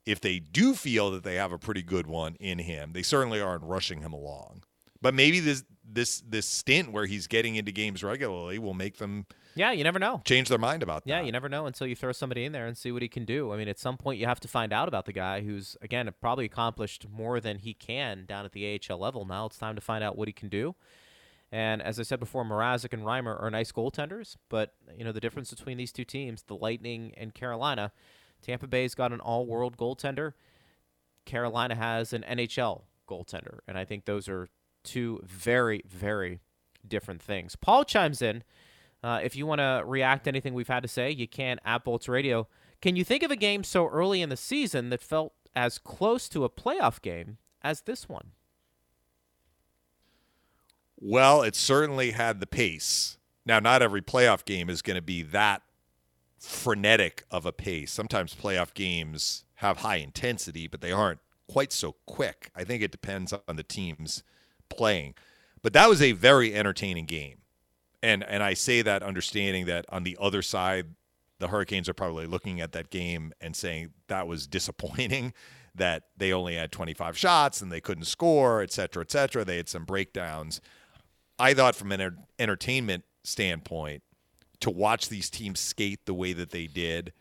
[0.07, 3.41] if they do feel that they have a pretty good one in him, they certainly
[3.41, 4.63] aren't rushing him along.
[5.03, 9.27] But maybe this this this stint where he's getting into games regularly will make them
[9.55, 10.23] Yeah, you never know.
[10.25, 11.21] change their mind about Yeah, that.
[11.23, 13.25] Yeah, you never know until you throw somebody in there and see what he can
[13.25, 13.53] do.
[13.53, 16.09] I mean, at some point you have to find out about the guy who's again
[16.21, 19.25] probably accomplished more than he can down at the AHL level.
[19.27, 20.75] Now it's time to find out what he can do.
[21.53, 25.21] And as I said before, Mrazek and Reimer are nice goaltenders, but you know the
[25.21, 27.93] difference between these two teams, the Lightning and Carolina,
[28.43, 30.33] Tampa Bay's got an all-world goaltender.
[31.25, 34.49] Carolina has an NHL goaltender, and I think those are
[34.85, 36.41] two very, very
[36.87, 37.57] different things.
[37.57, 38.45] Paul chimes in.
[39.03, 41.85] Uh, if you want to react to anything we've had to say, you can at
[41.85, 42.49] Bolts Radio.
[42.81, 46.29] Can you think of a game so early in the season that felt as close
[46.29, 48.33] to a playoff game as this one?
[50.99, 53.19] Well, it certainly had the pace.
[53.45, 55.63] Now, not every playoff game is going to be that
[56.39, 57.93] frenetic of a pace.
[57.93, 62.51] Sometimes playoff games have high intensity, but they aren't quite so quick.
[62.55, 64.23] I think it depends on the teams
[64.69, 65.15] playing.
[65.63, 67.39] But that was a very entertaining game.
[68.03, 70.87] And and I say that understanding that on the other side
[71.39, 75.33] the Hurricanes are probably looking at that game and saying that was disappointing
[75.75, 79.45] that they only had 25 shots and they couldn't score, et cetera, et cetera.
[79.45, 80.61] They had some breakdowns.
[81.39, 84.03] I thought from an entertainment standpoint,
[84.61, 87.13] to watch these teams skate the way that they did,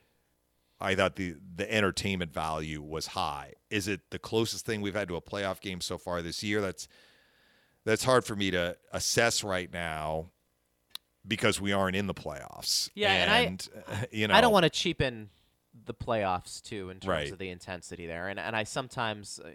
[0.80, 3.54] I thought the the entertainment value was high.
[3.70, 6.62] Is it the closest thing we've had to a playoff game so far this year?
[6.62, 6.88] That's
[7.86, 10.32] that's hard for me to assess right now
[11.28, 12.90] because we aren't in the playoffs.
[12.94, 15.30] Yeah, and and uh, you know I don't want to cheapen
[15.86, 17.32] the playoffs too in terms Right.
[17.32, 19.40] of the intensity there, and and I sometimes.
[19.44, 19.50] Uh,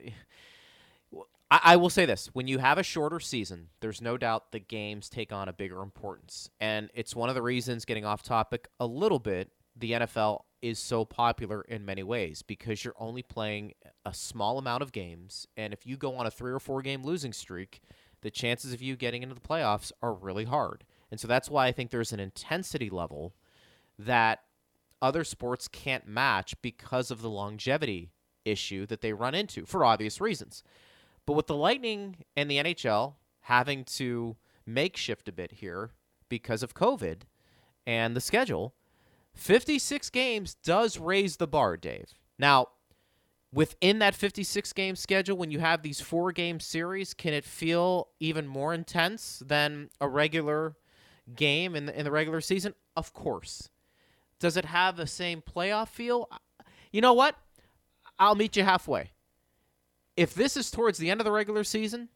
[1.51, 4.61] I, I will say this: when you have a shorter season, there's no doubt the
[4.61, 7.85] games take on a bigger importance, and it's one of the reasons.
[7.85, 12.85] Getting off topic a little bit, the NFL is so popular in many ways because
[12.85, 13.73] you're only playing
[14.05, 17.03] a small amount of games, and if you go on a three or four game
[17.03, 17.81] losing streak,
[18.23, 20.85] the chances of you getting into the playoffs are really hard.
[21.11, 23.35] And so that's why I think there's an intensity level
[23.99, 24.41] that
[25.03, 28.11] other sports can't match because of the longevity
[28.45, 30.63] issue that they run into for obvious reasons.
[31.27, 35.91] But with the Lightning and the NHL having to makeshift a bit here
[36.29, 37.23] because of COVID
[37.87, 38.75] and the schedule,
[39.35, 42.15] 56 games does raise the bar, Dave.
[42.39, 42.69] Now,
[43.53, 48.09] within that 56 game schedule, when you have these four game series, can it feel
[48.19, 50.77] even more intense than a regular
[51.35, 52.75] game in the, in the regular season?
[52.97, 53.69] Of course.
[54.39, 56.29] Does it have the same playoff feel?
[56.93, 57.37] You know what?
[58.19, 59.11] I'll meet you halfway.
[60.21, 62.11] If this is towards the end of the regular season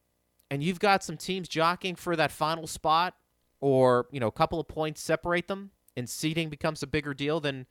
[0.50, 3.14] and you've got some teams jockeying for that final spot
[3.60, 7.40] or, you know, a couple of points separate them and seeding becomes a bigger deal
[7.40, 7.64] than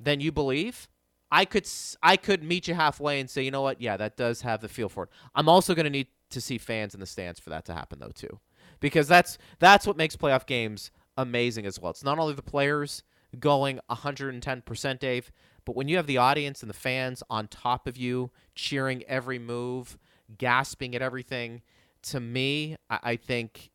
[0.00, 0.88] than you believe,
[1.30, 1.68] I could
[2.02, 3.80] I could meet you halfway and say, you know what?
[3.80, 5.10] Yeah, that does have the feel for it.
[5.32, 8.00] I'm also going to need to see fans in the stands for that to happen
[8.00, 8.40] though too,
[8.80, 11.90] because that's that's what makes playoff games amazing as well.
[11.90, 13.04] It's not only the players
[13.38, 15.30] going 110%, Dave,
[15.64, 19.38] but when you have the audience and the fans on top of you, cheering every
[19.38, 19.98] move,
[20.38, 21.62] gasping at everything,
[22.02, 23.70] to me, I, I think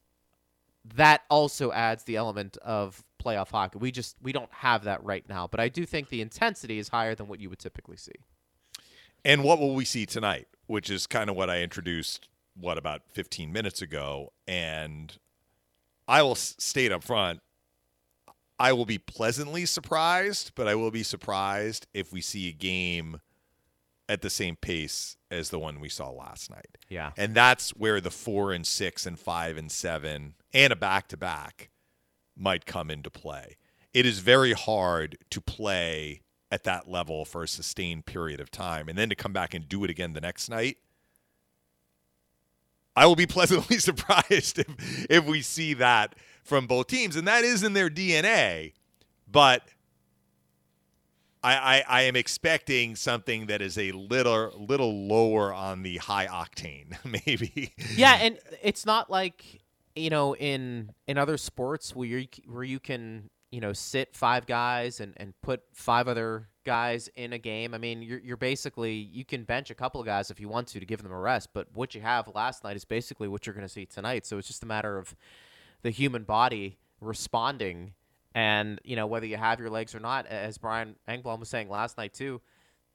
[0.96, 3.80] that also adds the element of playoff hockey.
[3.80, 6.90] We just we don't have that right now, but I do think the intensity is
[6.90, 8.14] higher than what you would typically see.
[9.24, 10.48] And what will we see tonight?
[10.68, 15.18] Which is kind of what I introduced what about 15 minutes ago and
[16.08, 17.42] I will state up front
[18.58, 23.20] I will be pleasantly surprised, but I will be surprised if we see a game
[24.08, 26.78] at the same pace as the one we saw last night.
[26.90, 27.12] Yeah.
[27.18, 31.18] And that's where the 4 and 6 and 5 and 7 and a back to
[31.18, 31.70] back
[32.38, 33.58] might come into play.
[33.94, 38.88] It is very hard to play at that level for a sustained period of time
[38.88, 40.78] and then to come back and do it again the next night.
[42.96, 44.68] I will be pleasantly surprised if,
[45.10, 46.16] if we see that
[46.46, 48.74] from both teams, and that is in their DNA.
[49.30, 49.64] But
[51.44, 56.28] I, I, I, am expecting something that is a little little lower on the high
[56.28, 57.74] octane, maybe.
[57.96, 59.62] Yeah, and it's not like
[59.96, 64.46] you know in in other sports where you where you can you know sit five
[64.46, 67.74] guys and, and put five other guys in a game.
[67.74, 70.68] I mean, you're you're basically you can bench a couple of guys if you want
[70.70, 73.46] to to give them a rest, but what you have last night is basically what
[73.46, 74.26] you're going to see tonight.
[74.26, 75.16] So it's just a matter of
[75.86, 77.94] the human body responding.
[78.34, 81.70] And you know whether you have your legs or not as brian engblom was saying
[81.70, 82.42] last night too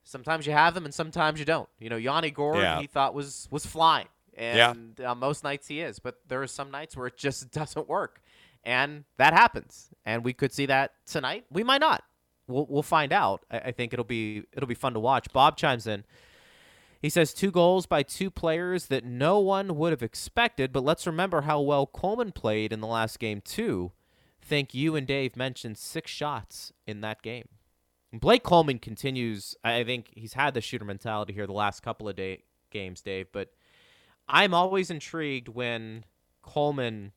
[0.03, 1.68] sometimes you have them and sometimes you don't.
[1.79, 2.81] You know yanni gourde yeah.
[2.81, 4.09] he thought was was flying.
[4.37, 5.12] And yeah.
[5.12, 6.00] uh, most nights he is.
[6.00, 8.20] But there are some nights where it just doesn't work.
[8.64, 9.90] And that happens.
[10.05, 11.44] And we could see that tonight.
[11.50, 12.03] We might not.
[12.46, 13.44] We'll, we'll find out.
[13.50, 15.33] I, I think it'll be it'll be fun to watch.
[15.33, 16.05] Bob chimes in
[17.01, 21.07] he says two goals by two players that no one would have expected, but let's
[21.07, 23.93] remember how well Coleman played in the last game, too.
[24.43, 27.49] Think you and Dave mentioned six shots in that game.
[28.13, 29.55] Blake Coleman continues.
[29.63, 33.29] I think he's had the shooter mentality here the last couple of day, games, Dave,
[33.33, 33.51] but
[34.29, 36.05] I'm always intrigued when
[36.43, 37.13] Coleman.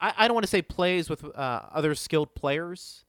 [0.00, 3.04] I, I don't want to say plays with uh, other skilled players,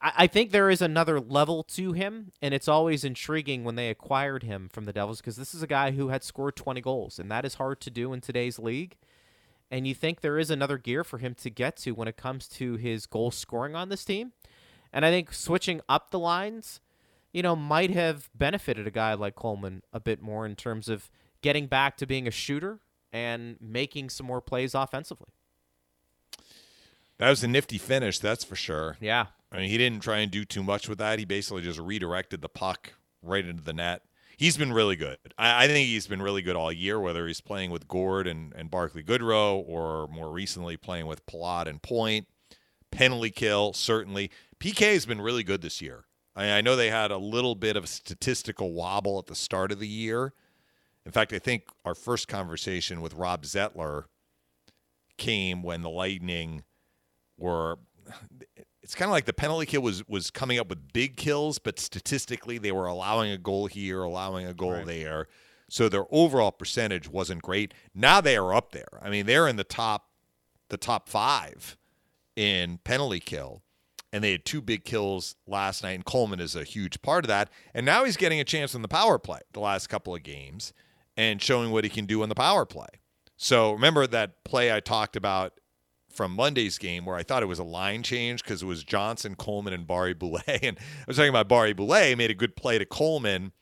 [0.00, 4.42] I, think there is another level to him, and it's always intriguing when they acquired
[4.42, 7.30] him from the Devils because this is a guy who had scored 20 goals, and
[7.30, 8.96] that is hard to do in today's league.
[9.70, 12.46] And you think there is another gear for him to get to when it comes
[12.50, 14.32] to his goal scoring on this team.
[14.92, 16.80] And I think switching up the lines,
[17.32, 21.10] you know, might have benefited a guy like Coleman a bit more in terms of
[21.42, 22.80] getting back to being a shooter
[23.12, 25.28] and making some more plays offensively.
[27.18, 28.98] That was a nifty finish, that's for sure.
[29.00, 29.26] Yeah.
[29.52, 31.18] I mean, he didn't try and do too much with that.
[31.18, 34.02] He basically just redirected the puck right into the net.
[34.36, 35.18] He's been really good.
[35.38, 38.52] I, I think he's been really good all year, whether he's playing with Gourde and,
[38.54, 42.26] and Barclay Goodrow or more recently playing with Palat and Point.
[42.90, 44.30] Penalty kill, certainly.
[44.60, 46.04] PK has been really good this year.
[46.34, 49.80] I, I know they had a little bit of statistical wobble at the start of
[49.80, 50.34] the year.
[51.06, 54.04] In fact, I think our first conversation with Rob Zettler
[55.16, 56.64] came when the Lightning
[57.38, 57.78] were
[58.86, 61.80] it's kind of like the penalty kill was was coming up with big kills, but
[61.80, 64.86] statistically they were allowing a goal here, allowing a goal right.
[64.86, 65.26] there.
[65.68, 67.74] So their overall percentage wasn't great.
[67.96, 69.00] Now they are up there.
[69.02, 70.10] I mean, they're in the top
[70.68, 71.76] the top 5
[72.36, 73.62] in penalty kill.
[74.12, 77.28] And they had two big kills last night, and Coleman is a huge part of
[77.28, 77.50] that.
[77.74, 80.72] And now he's getting a chance in the power play the last couple of games
[81.16, 82.86] and showing what he can do on the power play.
[83.36, 85.54] So remember that play I talked about
[86.16, 89.34] from Monday's game where I thought it was a line change because it was Johnson,
[89.34, 90.42] Coleman, and Barre-Boulet.
[90.62, 93.52] And I was talking about Barre-Boulet made a good play to Coleman,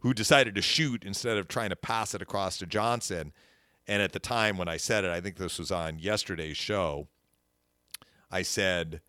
[0.00, 3.32] who decided to shoot instead of trying to pass it across to Johnson.
[3.88, 7.08] And at the time when I said it, I think this was on yesterday's show,
[8.30, 9.00] I said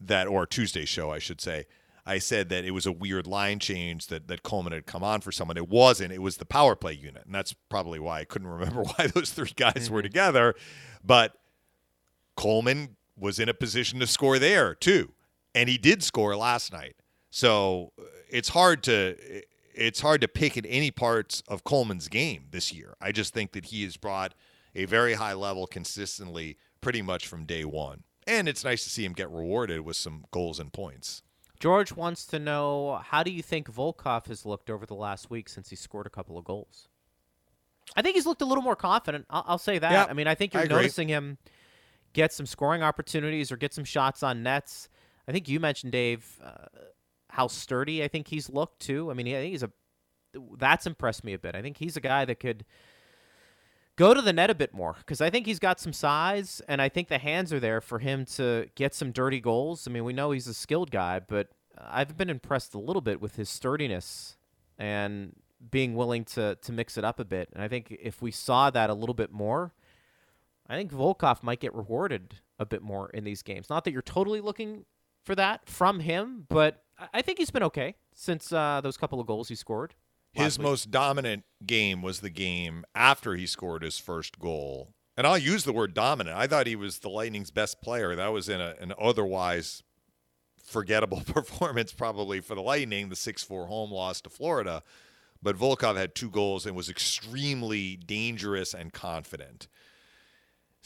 [0.00, 1.66] that, or Tuesday's show, I should say,
[2.06, 5.22] I said that it was a weird line change that, that Coleman had come on
[5.22, 5.56] for someone.
[5.56, 6.12] It wasn't.
[6.12, 7.24] It was the power play unit.
[7.24, 9.94] And that's probably why I couldn't remember why those three guys mm-hmm.
[9.94, 10.54] were together.
[11.02, 11.34] But
[12.36, 15.12] Coleman was in a position to score there too,
[15.54, 16.96] and he did score last night.
[17.30, 19.16] So uh, it's hard to
[19.74, 22.94] it's hard to pick at any parts of Coleman's game this year.
[23.00, 24.34] I just think that he has brought
[24.74, 28.04] a very high level consistently pretty much from day one.
[28.26, 31.22] And it's nice to see him get rewarded with some goals and points.
[31.60, 35.48] George wants to know how do you think Volkov has looked over the last week
[35.48, 36.88] since he scored a couple of goals?
[37.96, 39.26] I think he's looked a little more confident.
[39.30, 39.92] I'll, I'll say that.
[39.92, 41.38] Yeah, I mean, I think you're I noticing him
[42.14, 44.88] get some scoring opportunities or get some shots on nets.
[45.28, 46.66] I think you mentioned Dave uh,
[47.30, 49.10] how sturdy I think he's looked too.
[49.10, 49.70] I mean, I think he's a
[50.56, 51.54] that's impressed me a bit.
[51.54, 52.64] I think he's a guy that could
[53.96, 56.80] go to the net a bit more because I think he's got some size and
[56.80, 59.86] I think the hands are there for him to get some dirty goals.
[59.86, 61.48] I mean, we know he's a skilled guy, but
[61.78, 64.36] I've been impressed a little bit with his sturdiness
[64.78, 65.34] and
[65.70, 67.48] being willing to to mix it up a bit.
[67.52, 69.72] And I think if we saw that a little bit more,
[70.68, 73.68] I think Volkov might get rewarded a bit more in these games.
[73.68, 74.84] Not that you're totally looking
[75.24, 79.26] for that from him, but I think he's been okay since uh, those couple of
[79.26, 79.94] goals he scored.
[80.32, 80.64] His week.
[80.64, 84.94] most dominant game was the game after he scored his first goal.
[85.16, 86.36] And I'll use the word dominant.
[86.36, 88.16] I thought he was the Lightning's best player.
[88.16, 89.82] That was in a, an otherwise
[90.64, 94.82] forgettable performance, probably for the Lightning, the 6 4 home loss to Florida.
[95.40, 99.68] But Volkov had two goals and was extremely dangerous and confident.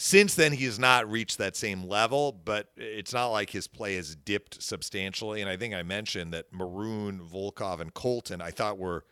[0.01, 3.97] Since then, he has not reached that same level, but it's not like his play
[3.97, 5.41] has dipped substantially.
[5.41, 9.05] And I think I mentioned that Maroon, Volkov, and Colton, I thought were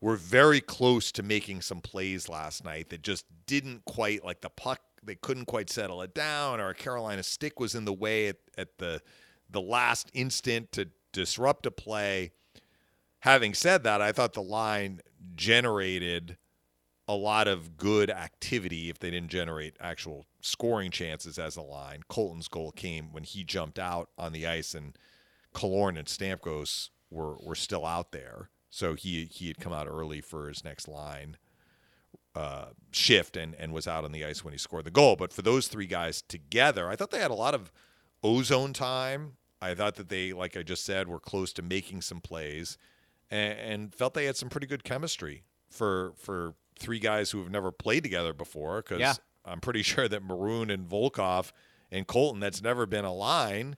[0.00, 4.48] were very close to making some plays last night that just didn't quite like the
[4.48, 4.80] puck.
[5.02, 8.36] They couldn't quite settle it down, or a Carolina stick was in the way at,
[8.56, 9.02] at the
[9.50, 12.30] the last instant to disrupt a play.
[13.18, 15.00] Having said that, I thought the line
[15.34, 16.38] generated
[17.08, 22.02] a lot of good activity if they didn't generate actual scoring chances as a line.
[22.08, 24.96] Colton's goal came when he jumped out on the ice and
[25.54, 28.50] Killorn and Stamkos were were still out there.
[28.70, 31.36] So he he had come out early for his next line
[32.34, 35.16] uh, shift and and was out on the ice when he scored the goal.
[35.16, 37.72] But for those three guys together, I thought they had a lot of
[38.22, 39.32] ozone time.
[39.60, 42.78] I thought that they, like I just said, were close to making some plays,
[43.28, 47.50] and, and felt they had some pretty good chemistry for for three guys who have
[47.50, 48.82] never played together before.
[48.82, 49.14] Because Yeah.
[49.48, 51.52] I'm pretty sure that Maroon and Volkov
[51.90, 53.76] and Colton, that's never been a line.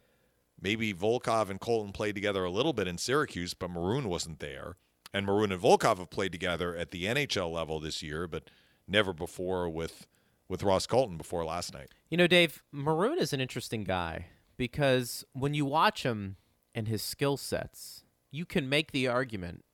[0.60, 4.76] Maybe Volkov and Colton played together a little bit in Syracuse, but Maroon wasn't there.
[5.12, 8.50] And Maroon and Volkov have played together at the NHL level this year, but
[8.86, 10.06] never before with
[10.48, 11.90] with Ross Colton before last night.
[12.10, 16.36] You know, Dave, Maroon is an interesting guy because when you watch him
[16.74, 18.02] and his skill sets,
[18.32, 19.64] you can make the argument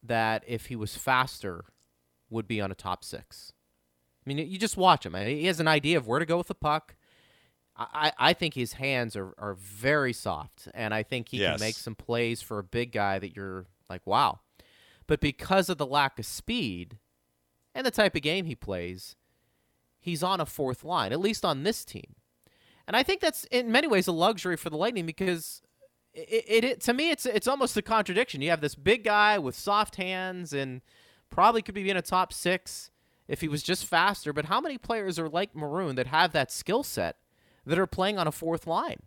[0.00, 1.64] that if he was faster,
[2.30, 3.52] would be on a top six.
[4.24, 5.14] I mean, you just watch him.
[5.14, 6.94] He has an idea of where to go with the puck.
[7.76, 11.56] I, I think his hands are, are very soft, and I think he Yes.
[11.58, 14.40] can make some plays for a big guy that you're like, wow.
[15.06, 16.98] But because of the lack of speed
[17.74, 19.16] and the type of game he plays,
[19.98, 22.14] he's on a fourth line, at least on this team.
[22.86, 25.62] And I think that's in many ways a luxury for the Lightning because
[26.12, 28.42] it, it, it to me it's it's almost a contradiction.
[28.42, 30.82] You have this big guy with soft hands and
[31.30, 32.90] probably could be in a top 6
[33.32, 36.52] if he was just faster, but how many players are like Maroon that have that
[36.52, 37.16] skill set
[37.64, 39.04] that are playing on a fourth line?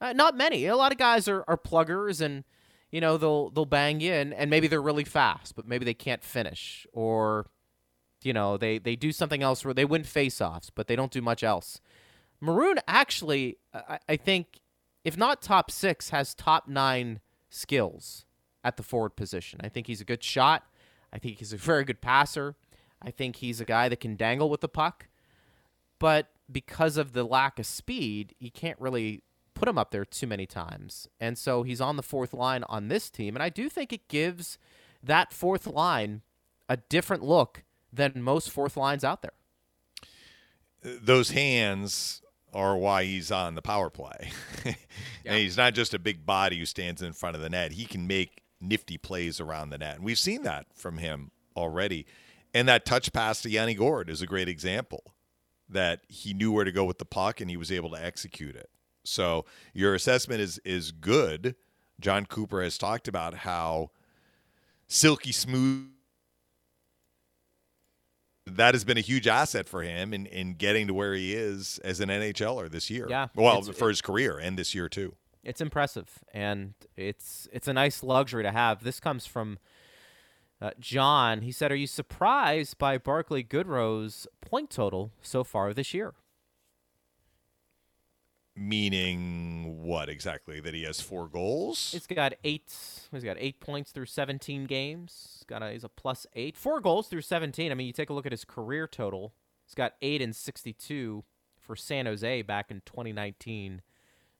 [0.00, 0.64] Uh, not many.
[0.64, 2.44] A lot of guys are, are pluggers and
[2.90, 5.92] you know they'll they'll bang you and, and maybe they're really fast, but maybe they
[5.92, 7.50] can't finish or
[8.22, 11.20] you know they they do something else where they win faceoffs, but they don't do
[11.20, 11.82] much else.
[12.40, 14.62] Maroon actually, I, I think,
[15.04, 18.24] if not top six, has top nine skills
[18.64, 19.60] at the forward position.
[19.62, 20.64] I think he's a good shot.
[21.12, 22.56] I think he's a very good passer.
[23.02, 25.08] I think he's a guy that can dangle with the puck.
[25.98, 29.22] But because of the lack of speed, you can't really
[29.54, 31.08] put him up there too many times.
[31.18, 33.34] And so he's on the fourth line on this team.
[33.34, 34.58] And I do think it gives
[35.02, 36.22] that fourth line
[36.68, 39.32] a different look than most fourth lines out there.
[40.82, 44.30] those hands are why he's on the power play.
[44.64, 47.72] and he's not just a big body who stands in front of the net.
[47.72, 49.96] He can make nifty plays around the net.
[49.96, 52.06] And we've seen that from him already.
[52.56, 55.14] And that touch pass to Yanni Gourde is a great example
[55.68, 58.56] that he knew where to go with the puck and he was able to execute
[58.56, 58.70] it.
[59.04, 61.54] So your assessment is is good.
[62.00, 63.90] Jon Cooper has talked about how
[64.86, 65.90] silky smooth
[68.46, 71.78] that has been a huge asset for him in, in getting to where he is
[71.84, 73.06] as an NHLer this year.
[73.10, 75.14] Yeah, Well, for his career and this year too.
[75.42, 78.82] It's impressive, and it's it's a nice luxury to have.
[78.82, 79.58] This comes from
[80.60, 81.42] uh, John.
[81.42, 86.14] He said, "Are you surprised by Barclay Goodrow's point total so far this year?"
[88.58, 90.60] Meaning what exactly?
[90.60, 91.90] That he has four goals?
[91.92, 92.74] He's got eight.
[93.12, 95.34] He's got eight points through 17 games.
[95.34, 97.70] He's got a, he's a plus eight, four goals through 17.
[97.70, 99.34] I mean, you take a look at his career total.
[99.66, 101.22] He's got eight and 62
[101.60, 103.82] for San Jose back in 2019,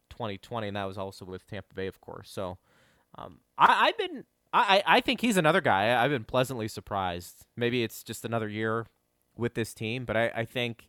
[0.09, 2.31] 2020, and that was also with Tampa Bay, of course.
[2.31, 2.57] So,
[3.19, 4.25] um, I, I've been.
[4.57, 6.03] I, I think he's another guy.
[6.03, 7.45] I've been pleasantly surprised.
[7.57, 8.87] Maybe it's just another year
[9.37, 10.89] with this team, but I, I think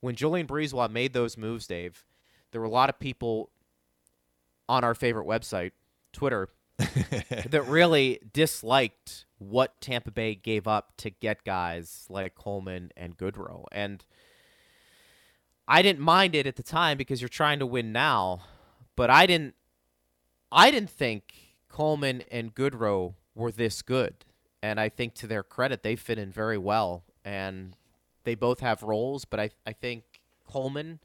[0.00, 2.04] when Julien BriseBois made those moves, Dave,
[2.52, 3.50] there were a lot of people
[4.68, 5.72] on our favorite website,
[6.12, 6.48] Twitter,
[6.78, 13.64] that really disliked what Tampa Bay gave up to get guys like Coleman and Goodrow.
[13.72, 14.04] And
[15.66, 18.40] I didn't mind it at the time because you're trying to win now,
[18.96, 19.54] but I didn't
[20.50, 21.41] I didn't think
[21.72, 24.14] Coleman and Goodrow were this good.
[24.62, 27.76] And I think to their credit they fit in very well and
[28.24, 30.04] they both have roles, but I I think
[30.46, 31.00] Coleman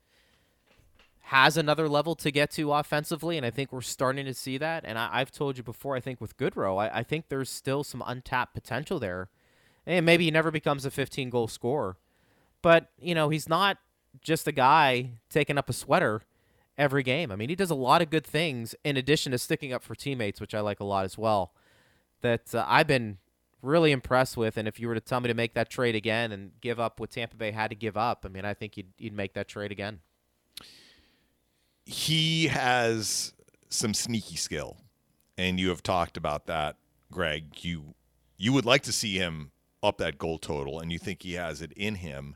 [1.27, 4.85] has another level to get to offensively, and I think we're starting to see that.
[4.85, 7.83] And I, have told you before, I think with Goodrow, I, I, think there's still
[7.83, 9.27] some untapped potential there.
[9.85, 11.97] And maybe he never becomes a 15 goal scorer,
[12.61, 13.77] but you know he's not
[14.21, 16.21] just a guy taking up a sweater
[16.77, 17.31] every game.
[17.31, 19.95] I mean, he does a lot of good things in addition to sticking up for
[19.95, 21.53] teammates, which I like a lot as well.
[22.21, 23.17] That uh, I've been
[23.61, 24.57] really impressed with.
[24.57, 26.99] And if you were to tell me to make that trade again and give up
[26.99, 29.47] what Tampa Bay had to give up, I mean, I think you'd, you'd make that
[29.47, 29.99] trade again
[31.87, 33.33] he has
[33.69, 34.77] some sneaky skill,
[35.37, 36.75] and you have talked about that,
[37.11, 37.63] Greg.
[37.63, 37.95] You
[38.37, 39.51] you would like to see him
[39.81, 42.35] up that goal total, and you think he has it in him.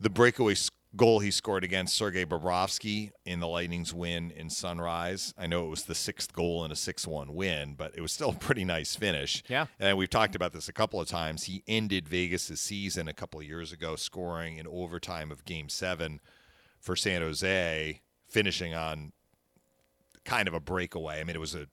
[0.00, 0.54] The breakaway
[0.96, 5.34] goal he scored against Sergei Bobrovsky in the Lightning's win in Sunrise.
[5.36, 8.12] I know it was the sixth goal in a 6 1 win, but it was
[8.12, 9.42] still a pretty nice finish.
[9.48, 9.66] Yeah.
[9.78, 11.44] And we've talked about this a couple of times.
[11.44, 16.20] He ended Vegas' season a couple of years ago, scoring in overtime of game seven
[16.80, 19.12] for San Jose finishing on
[20.24, 21.20] kind of a breakaway.
[21.20, 21.66] I mean, it was a,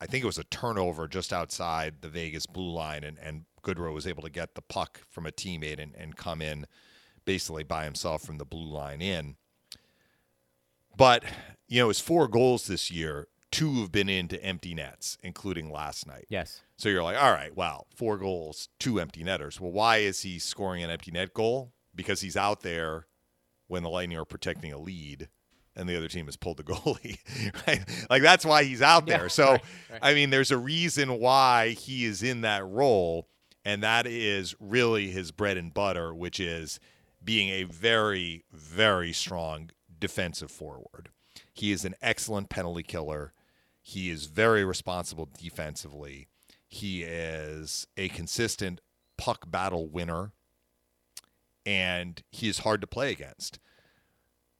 [0.00, 3.94] I think it was a turnover just outside the Vegas blue line, and, and Goodrow
[3.94, 6.66] was able to get the puck from a teammate and, and come in
[7.24, 9.36] basically by himself from the blue line in.
[10.96, 11.24] But,
[11.68, 16.06] you know, his four goals this year, two have been into empty nets, including last
[16.06, 16.26] night.
[16.28, 16.62] Yes.
[16.76, 19.60] So you're like, all right, wow, four goals, two empty netters.
[19.60, 21.72] Well, why is he scoring an empty net goal?
[21.94, 23.06] Because he's out there
[23.68, 25.28] when the Lightning are protecting a lead
[25.74, 27.18] and the other team has pulled the goalie.
[27.66, 27.80] right?
[28.10, 29.22] Like that's why he's out there.
[29.22, 30.00] Yeah, so right, right.
[30.02, 33.28] I mean, there's a reason why he is in that role,
[33.64, 36.80] and that is really his bread and butter, which is
[37.24, 41.10] being a very, very strong defensive forward.
[41.52, 43.32] He is an excellent penalty killer.
[43.80, 46.28] He is very responsible defensively.
[46.66, 48.80] He is a consistent
[49.16, 50.32] puck battle winner,
[51.66, 53.58] and he is hard to play against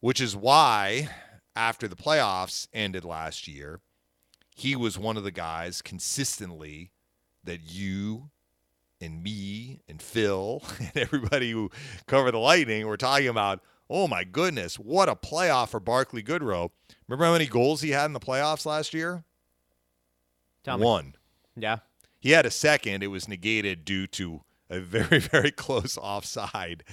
[0.03, 1.09] which is why
[1.55, 3.81] after the playoffs ended last year,
[4.55, 6.91] he was one of the guys consistently
[7.45, 8.29] that you
[9.03, 11.71] and me and Phil and everybody who
[12.07, 13.61] cover the Lightning were talking about.
[13.91, 16.71] Oh my goodness, what a playoff for Barclay Goodrow.
[17.07, 19.25] Remember how many goals he had in the playoffs last year?
[20.65, 21.15] Tell One.
[21.57, 21.63] Me.
[21.65, 21.79] Yeah.
[22.21, 23.03] He had a second.
[23.03, 26.85] It was negated due to a very, very close offside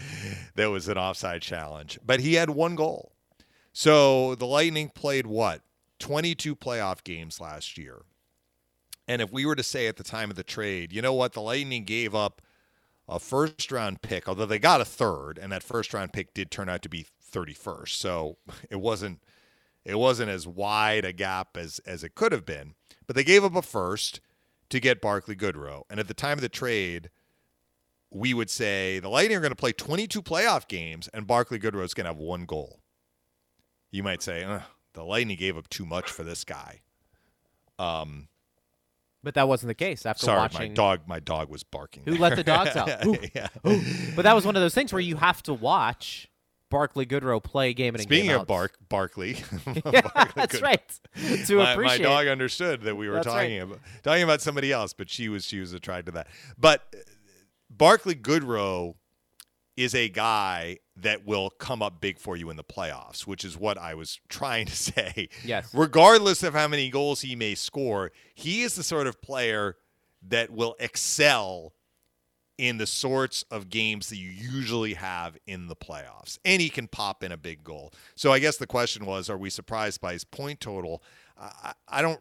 [0.56, 2.00] that was an offside challenge.
[2.06, 3.14] But he had one goal.
[3.72, 5.62] So the Lightning played what?
[6.00, 8.02] 22 playoff games last year.
[9.10, 11.34] And if we were to say at the time of the trade, you know what?
[11.34, 12.44] The Lightning gave up
[13.08, 16.52] a first round pick, although they got a third, and that first round pick did
[16.52, 17.90] turn out to be 31st.
[17.90, 18.38] So
[18.70, 19.24] it wasn't
[19.84, 22.76] it wasn't as wide a gap as as it could have been.
[23.08, 24.22] But they gave up a first
[24.70, 25.82] to get Barclay Goodrow.
[25.90, 27.10] And at the time of the trade,
[28.12, 31.84] we would say the Lightning are going to play 22 playoff games, and Barclay Goodrow
[31.84, 32.80] is going to have one goal.
[33.90, 34.46] You might say
[34.94, 36.82] the Lightning gave up too much for this guy.
[37.80, 38.29] Um,
[39.24, 40.72] but that wasn't the case after sorry, watching.
[40.72, 42.04] my dog, my dog was barking.
[42.06, 42.90] Who let the dogs out?
[43.36, 43.48] yeah.
[44.16, 46.30] But that was one of those things where you have to watch
[46.70, 49.44] Barclay Goodrow play game in Speaking game of Bark, Barkley,
[49.86, 50.62] yeah, Barkley that's Good.
[50.62, 51.00] right.
[51.46, 53.64] To my, appreciate, my dog understood that we were that's talking right.
[53.64, 56.28] about talking about somebody else, but she was she was attracted to that.
[56.58, 56.96] But
[57.70, 58.96] Barclay Goodrow
[59.76, 63.58] is a guy that will come up big for you in the playoffs, which is
[63.58, 65.30] what I was trying to say.
[65.44, 65.74] Yes.
[65.74, 69.78] Regardless of how many goals he may score, he is the sort of player
[70.28, 71.74] that will excel
[72.58, 76.38] in the sorts of games that you usually have in the playoffs.
[76.44, 77.94] And he can pop in a big goal.
[78.16, 81.02] So I guess the question was, are we surprised by his point total?
[81.38, 82.20] I, I don't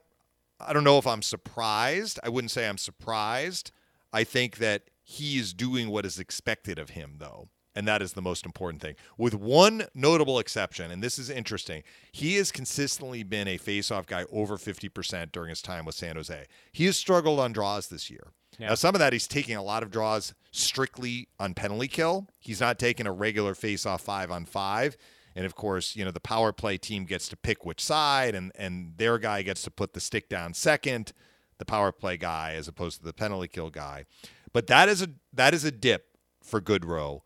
[0.61, 2.19] I don't know if I'm surprised.
[2.23, 3.71] I wouldn't say I'm surprised.
[4.13, 7.49] I think that he is doing what is expected of him, though.
[7.79, 8.97] And that is the most important thing.
[9.17, 14.25] With one notable exception, and this is interesting, he has consistently been a faceoff guy
[14.33, 16.47] over 50% during his time with San Jose.
[16.73, 18.33] He has struggled on draws this year.
[18.59, 18.71] Yeah.
[18.71, 22.27] Now, some of that he's taking a lot of draws strictly on penalty kill.
[22.41, 24.97] He's not taking a regular faceoff five on five.
[25.37, 28.51] And of course, you know, the power play team gets to pick which side, and,
[28.57, 31.13] and their guy gets to put the stick down second,
[31.59, 34.05] the power play guy, as opposed to the penalty kill guy.
[34.53, 37.21] But that is a that is a dip for Goodrow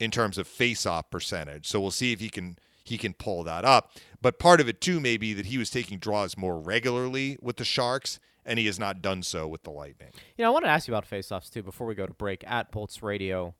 [0.00, 1.68] in terms of face-off percentage.
[1.68, 3.92] So we'll see if he can he can pull that up.
[4.20, 7.56] But part of it too may be that he was taking draws more regularly with
[7.56, 10.10] the Sharks, and he has not done so with the Lightning.
[10.36, 12.42] You know, I want to ask you about faceoffs too before we go to break
[12.48, 13.54] at Bolts Radio.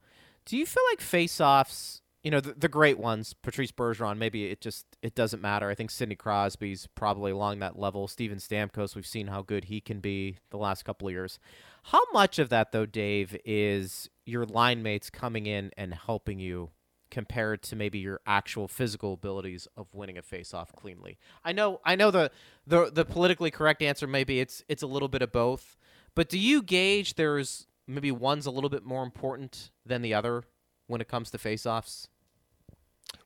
[0.47, 4.61] Do you feel like faceoffs, you know, the, the great ones, Patrice Bergeron, maybe it
[4.61, 5.68] just it doesn't matter.
[5.70, 8.09] I think Sidney Crosby's probably along that level.
[8.09, 11.38] Steven Stamkos, we've seen how good he can be the last couple of years.
[11.84, 16.70] How much of that though, Dave, is your line mates coming in and helping you
[17.10, 21.18] compared to maybe your actual physical abilities of winning a face-off cleanly.
[21.44, 22.30] I know I know the
[22.66, 25.76] the the politically correct answer maybe it's it's a little bit of both,
[26.14, 30.44] but do you gauge there's maybe one's a little bit more important than the other
[30.86, 32.08] when it comes to face-offs?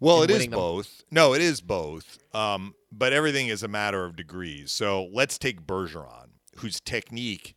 [0.00, 1.04] Well, it is both.
[1.10, 2.18] No, it is both.
[2.32, 4.72] Um, but everything is a matter of degrees.
[4.72, 7.54] So let's take Bergeron, whose technique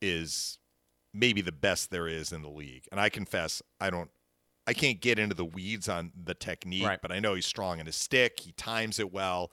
[0.00, 0.58] is
[1.14, 2.86] maybe the best there is in the league.
[2.90, 4.10] And I confess, I don't
[4.66, 7.02] I can't get into the weeds on the technique, right.
[7.02, 8.40] but I know he's strong in his stick.
[8.40, 9.50] He times it well.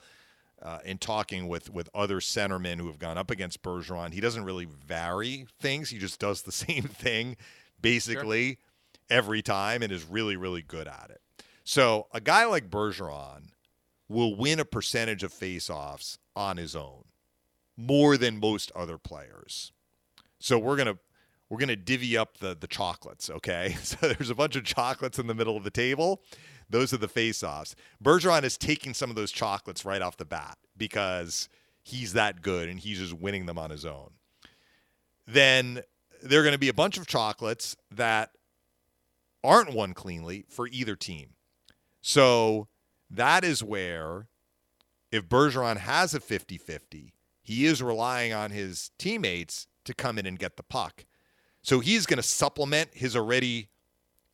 [0.62, 4.44] Uh, in talking with with other centermen who have gone up against Bergeron, he doesn't
[4.44, 5.88] really vary things.
[5.88, 7.36] He just does the same thing
[7.80, 8.56] basically sure.
[9.08, 11.22] every time and is really really good at it.
[11.64, 13.52] So a guy like Bergeron
[14.06, 17.04] will win a percentage of faceoffs on his own
[17.78, 19.72] more than most other players.
[20.40, 20.98] So we're gonna
[21.50, 23.76] we're going to divvy up the the chocolates, okay?
[23.82, 26.22] So there's a bunch of chocolates in the middle of the table.
[26.70, 27.74] Those are the face-offs.
[28.02, 31.48] Bergeron is taking some of those chocolates right off the bat because
[31.82, 34.12] he's that good and he's just winning them on his own.
[35.26, 35.82] Then
[36.22, 38.30] there are going to be a bunch of chocolates that
[39.42, 41.30] aren't won cleanly for either team.
[42.00, 42.68] So
[43.10, 44.28] that is where
[45.10, 50.38] if Bergeron has a 50-50, he is relying on his teammates to come in and
[50.38, 51.04] get the puck.
[51.62, 53.68] So he's going to supplement his already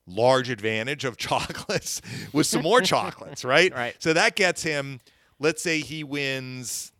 [0.06, 2.00] large advantage of chocolates
[2.32, 3.72] with some more chocolates, right?
[3.72, 3.96] Right.
[3.98, 5.00] So that gets him,
[5.38, 6.92] let's say he wins,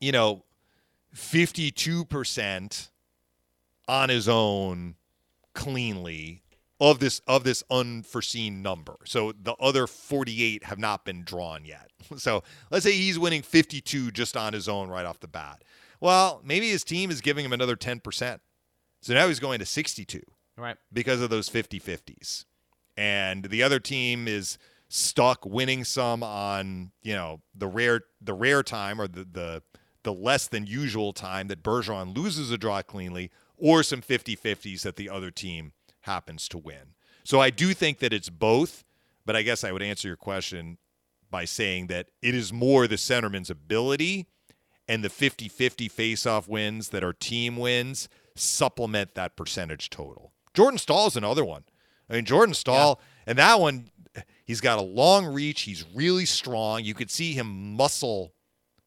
[0.00, 0.44] you know,
[1.14, 2.88] 52%
[3.86, 4.96] on his own
[5.54, 6.42] cleanly
[6.80, 8.96] of this of this unforeseen number.
[9.04, 11.90] So the other 48 have not been drawn yet.
[12.18, 15.64] So let's say he's winning 52 just on his own right off the bat.
[16.00, 18.40] Well, maybe his team is giving him another 10%.
[19.04, 20.22] So now he's going to 62.
[20.56, 20.76] Right.
[20.90, 22.46] Because of those 50 50s.
[22.96, 24.56] And the other team is
[24.88, 29.62] stuck winning some on, you know, the rare the rare time or the the,
[30.04, 34.82] the less than usual time that Bergeron loses a draw cleanly or some 50 50s
[34.82, 36.94] that the other team happens to win.
[37.24, 38.84] So I do think that it's both,
[39.26, 40.78] but I guess I would answer your question
[41.30, 44.28] by saying that it is more the centerman's ability
[44.88, 50.32] and the 50 50 face off wins that are team wins supplement that percentage total.
[50.54, 51.64] Jordan Staal is another one.
[52.08, 53.30] I mean, Jordan Staal, yeah.
[53.30, 53.90] and that one,
[54.44, 55.62] he's got a long reach.
[55.62, 56.84] He's really strong.
[56.84, 58.34] You could see him muscle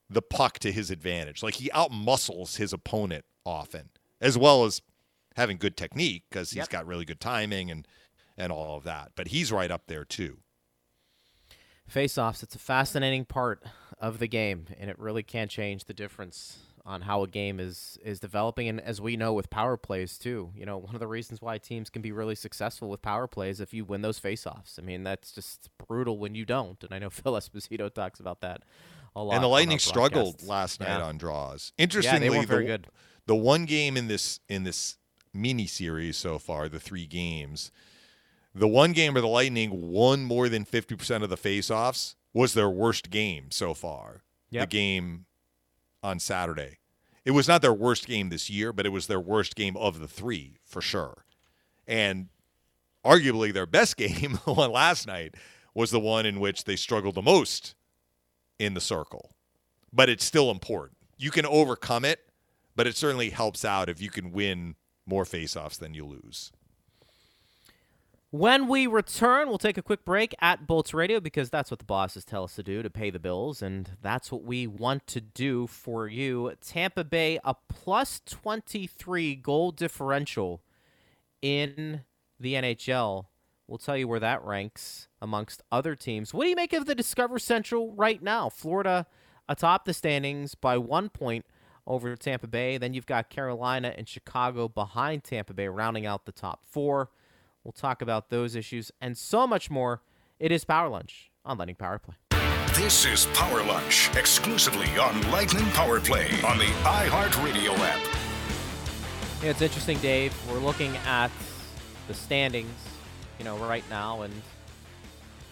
[0.09, 1.43] the puck to his advantage.
[1.43, 3.89] Like he outmuscles his opponent often,
[4.21, 4.81] as well as
[5.35, 6.69] having good technique because he's yep.
[6.69, 7.87] got really good timing and
[8.37, 9.11] and all of that.
[9.15, 10.37] But he's right up there too.
[11.87, 13.63] Face-offs, it's a fascinating part
[13.99, 16.57] of the game, and it really can change the difference
[16.87, 20.49] on how a game is is developing and as we know with power plays too
[20.55, 23.59] you know one of the reasons why teams can be really successful with power plays
[23.59, 26.97] if you win those faceoffs i mean that's just brutal when you don't and i
[26.97, 28.63] know phil esposito talks about that
[29.15, 31.03] a lot and the lightning struggled last night yeah.
[31.03, 32.87] on draws interestingly yeah, the, good.
[33.25, 34.97] the one game in this in this
[35.33, 37.69] mini series so far the three games
[38.55, 42.69] the one game where the lightning won more than 50% of the faceoffs was their
[42.69, 44.63] worst game so far yep.
[44.63, 45.25] the game
[46.07, 46.79] on Saturday.
[47.25, 49.99] It was not their worst game this year, but it was their worst game of
[49.99, 51.25] the three for sure.
[51.85, 52.29] And
[53.03, 55.35] arguably their best game, one last night,
[55.73, 57.75] was the one in which they struggled the most
[58.57, 59.31] in the circle.
[59.91, 60.97] But it's still important.
[61.17, 62.19] You can overcome it,
[62.75, 66.51] but it certainly helps out if you can win more faceoffs than you lose.
[68.31, 71.85] When we return, we'll take a quick break at Bolts Radio because that's what the
[71.85, 75.21] bosses tell us to do to pay the bills, and that's what we want to
[75.21, 76.51] do for you.
[76.59, 80.61] Tampa Bay, a plus 23 goal differential
[81.41, 82.01] in
[82.37, 83.27] the NHL.
[83.65, 86.33] We'll tell you where that ranks amongst other teams.
[86.33, 88.49] What do you make of the Discover Central right now?
[88.49, 89.07] Florida
[89.47, 91.45] atop the standings by one point
[91.85, 92.77] over Tampa Bay.
[92.77, 97.09] Then you've got Carolina and Chicago behind Tampa Bay, rounding out the top four.
[97.67, 100.01] We'll talk about those issues and so much more.
[100.39, 102.15] It is Power Lunch on Lightning Power Play.
[102.73, 107.99] This is Power Lunch exclusively on Lightning Power Play on the iHeartRadio app.
[109.43, 110.33] Yeah, it's interesting, Dave.
[110.49, 111.29] We're looking at
[112.07, 112.71] the standings,
[113.37, 114.33] you know, right now, and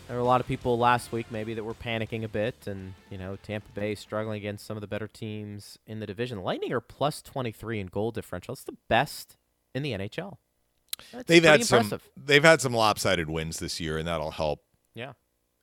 [0.07, 2.93] There were a lot of people last week maybe that were panicking a bit, and
[3.09, 6.43] you know Tampa Bay struggling against some of the better teams in the division.
[6.43, 8.53] Lightning are plus 23 in goal differential.
[8.53, 9.36] It's the best
[9.74, 10.38] in the NHL.
[11.12, 11.89] That's they've had impressive.
[12.16, 14.64] some they've had some lopsided wins this year, and that'll help.
[14.93, 15.14] Yeah.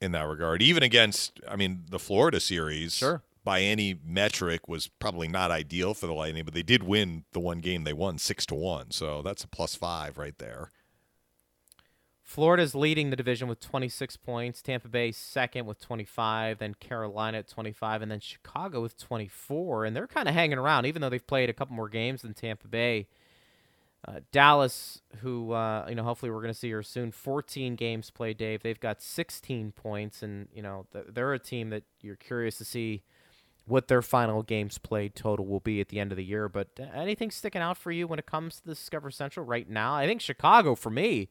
[0.01, 3.23] In that regard, even against, I mean, the Florida series, Sure.
[3.45, 7.39] by any metric, was probably not ideal for the Lightning, but they did win the
[7.39, 10.71] one game they won six to one, so that's a plus five right there.
[12.25, 14.63] Florida's leading the division with 26 points.
[14.63, 16.59] Tampa Bay second with 25.
[16.59, 19.85] Then Carolina at 25, and then Chicago with 24.
[19.85, 22.33] And they're kind of hanging around, even though they've played a couple more games than
[22.33, 23.07] Tampa Bay.
[24.07, 27.13] Uh, Dallas, who uh, you know, hopefully we're going to see her soon.
[27.13, 28.63] 14 games played, Dave.
[28.63, 32.65] They've got 16 points, and you know th- they're a team that you're curious to
[32.65, 33.03] see
[33.67, 36.49] what their final games played total will be at the end of the year.
[36.49, 39.69] But uh, anything sticking out for you when it comes to the Discover Central right
[39.71, 39.95] now?
[39.95, 41.29] I think Chicago, for me,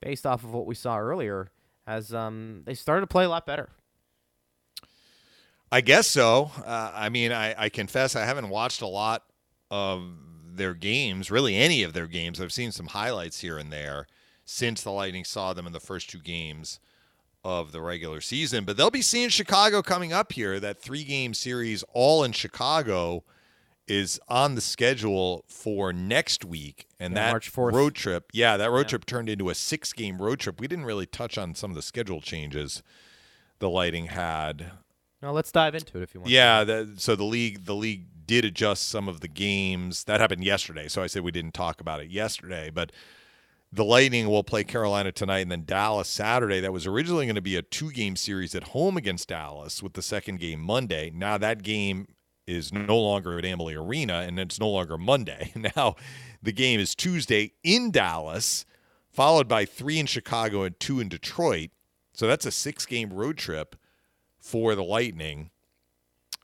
[0.00, 1.50] based off of what we saw earlier,
[1.86, 3.68] has um, they started to play a lot better.
[5.70, 6.50] I guess so.
[6.64, 9.24] Uh, I mean, I, I confess I haven't watched a lot
[9.70, 10.02] of
[10.58, 12.40] their games, really any of their games.
[12.40, 14.06] I've seen some highlights here and there
[14.44, 16.78] since the Lightning saw them in the first two games
[17.44, 18.64] of the regular season.
[18.64, 20.58] But they'll be seeing Chicago coming up here.
[20.60, 23.24] That three game series, all in Chicago,
[23.86, 26.86] is on the schedule for next week.
[27.00, 27.72] And Yeah, that March 4th.
[27.72, 28.88] road trip, yeah, that road Yeah.
[28.88, 30.60] trip turned into a six game road trip.
[30.60, 32.82] We didn't really touch on some of the schedule changes
[33.60, 34.72] the Lightning had
[35.22, 36.30] Now let's dive into it if you want.
[36.30, 40.04] yeah, the, so the league the league did adjust some of the games.
[40.04, 40.86] That happened yesterday.
[40.86, 42.92] So I said we didn't talk about it yesterday, but
[43.72, 46.60] the Lightning will play Carolina tonight and then Dallas Saturday.
[46.60, 50.02] That was originally going to be a two-game series at home against Dallas with the
[50.02, 51.10] second game Monday.
[51.12, 52.06] Now that game
[52.46, 55.52] is no longer at Amalie Arena and it's no longer Monday.
[55.76, 55.96] Now
[56.42, 58.64] the game is Tuesday in Dallas,
[59.10, 61.70] followed by 3 in Chicago and 2 in Detroit.
[62.12, 63.74] So that's a 6-game road trip
[64.38, 65.50] for the Lightning.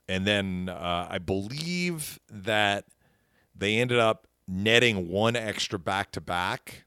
[0.08, 2.86] And then uh, I believe that
[3.54, 6.84] they ended up netting one extra back to back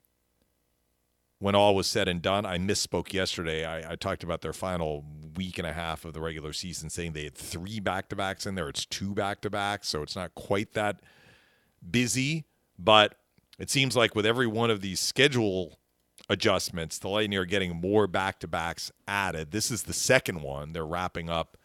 [1.39, 2.45] when all was said and done.
[2.45, 3.65] I misspoke yesterday.
[3.65, 5.05] I, I talked about their final
[5.35, 8.45] week and a half of the regular season, saying they had three back to backs
[8.45, 8.69] in there.
[8.69, 11.01] It's two back to backs, so it's not quite that
[11.89, 12.45] busy.
[12.77, 13.15] But
[13.59, 15.79] it seems like with every one of these schedule
[16.29, 19.51] adjustments, the Lightning are getting more back to backs added.
[19.51, 20.73] This is the second one.
[20.73, 21.57] They're wrapping up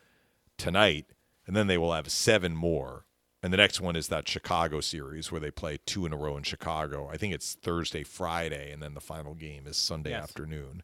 [0.57, 1.07] tonight,
[1.47, 3.07] and then they will have seven more.
[3.43, 6.37] And the next one is that Chicago series where they play two in a row
[6.37, 7.09] in Chicago.
[7.13, 10.23] I think it's Thursday, Friday, and then the final game is Sunday Yes.
[10.23, 10.83] afternoon.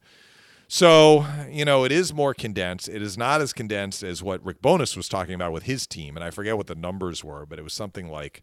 [0.66, 2.88] So, you know, it is more condensed.
[2.88, 6.16] It is not as condensed as what Rick Bowness was talking about with his team.
[6.16, 8.42] And I forget what the numbers were, but it was something like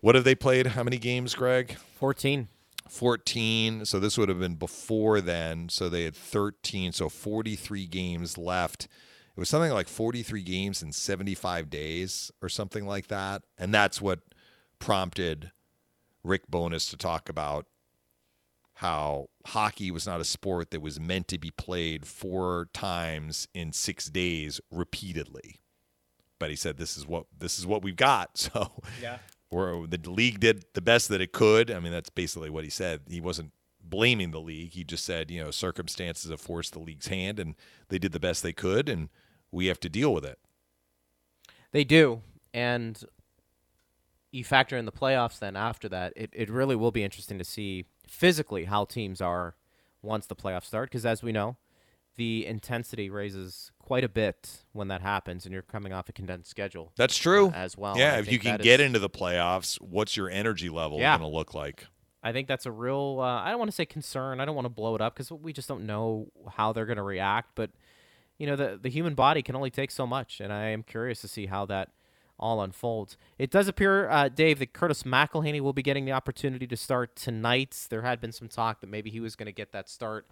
[0.00, 0.68] what have they played?
[0.68, 1.76] How many games, Greg?
[1.96, 2.48] 14.
[2.88, 3.84] 14.
[3.86, 5.68] So this would have been before then.
[5.68, 6.92] So they had 13.
[6.92, 8.86] So 43 games left.
[9.36, 13.42] It was something like 43 games in 75 days or something like that.
[13.58, 14.20] And that's what
[14.78, 15.50] prompted
[16.24, 17.66] Rick Bowness to talk about
[18.74, 23.72] how hockey was not a sport that was meant to be played four times in
[23.72, 25.56] six days repeatedly.
[26.38, 28.30] But he said this is what this is what we've got.
[28.52, 28.72] So
[29.02, 29.18] Yeah.
[29.50, 31.70] or the league did the best that it could.
[31.70, 33.00] I mean, that's basically what he said.
[33.08, 34.72] He wasn't blaming the league.
[34.72, 37.54] He just said, you know, circumstances have forced the league's hand, and
[37.88, 39.08] they did the best they could, and
[39.52, 40.38] we have to deal with it.
[41.72, 42.22] They do.
[42.54, 43.02] And
[44.30, 47.44] you factor in the playoffs then after that, it, it really will be interesting to
[47.44, 49.54] see physically how teams are
[50.02, 50.90] once the playoffs start.
[50.90, 51.56] Because as we know,
[52.16, 56.50] the intensity raises quite a bit when that happens and you're coming off a condensed
[56.50, 57.48] schedule That's true.
[57.48, 57.96] uh, as well.
[57.98, 61.16] yeah, if you can get is- into the playoffs, what's your energy level Yeah.
[61.18, 61.86] going to look like?
[62.22, 63.18] I think that's a real.
[63.20, 64.40] Uh, I don't want to say concern.
[64.40, 66.96] I don't want to blow it up because we just don't know how they're going
[66.96, 67.50] to react.
[67.54, 67.70] But
[68.38, 71.20] you know, the the human body can only take so much, and I am curious
[71.22, 71.90] to see how that
[72.38, 73.16] all unfolds.
[73.38, 77.16] It does appear, uh, Dave, that Curtis McElhinney will be getting the opportunity to start
[77.16, 77.86] tonight.
[77.88, 80.26] There had been some talk that maybe he was going to get that start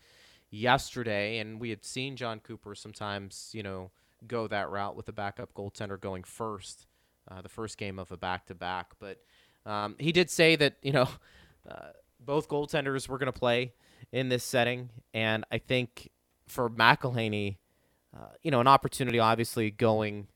[0.50, 3.90] yesterday, and we had seen Jon Cooper sometimes, you know,
[4.26, 6.86] go that route with the backup goaltender going first,
[7.30, 8.92] uh, the first game of a back to back.
[8.98, 9.18] But
[9.66, 11.08] um, he did say that you know
[11.70, 11.88] uh,
[12.20, 13.72] both goaltenders were going to play
[14.12, 16.10] in this setting, and I think
[16.46, 17.56] for McElhinney,
[18.14, 20.26] uh, you know, an opportunity obviously going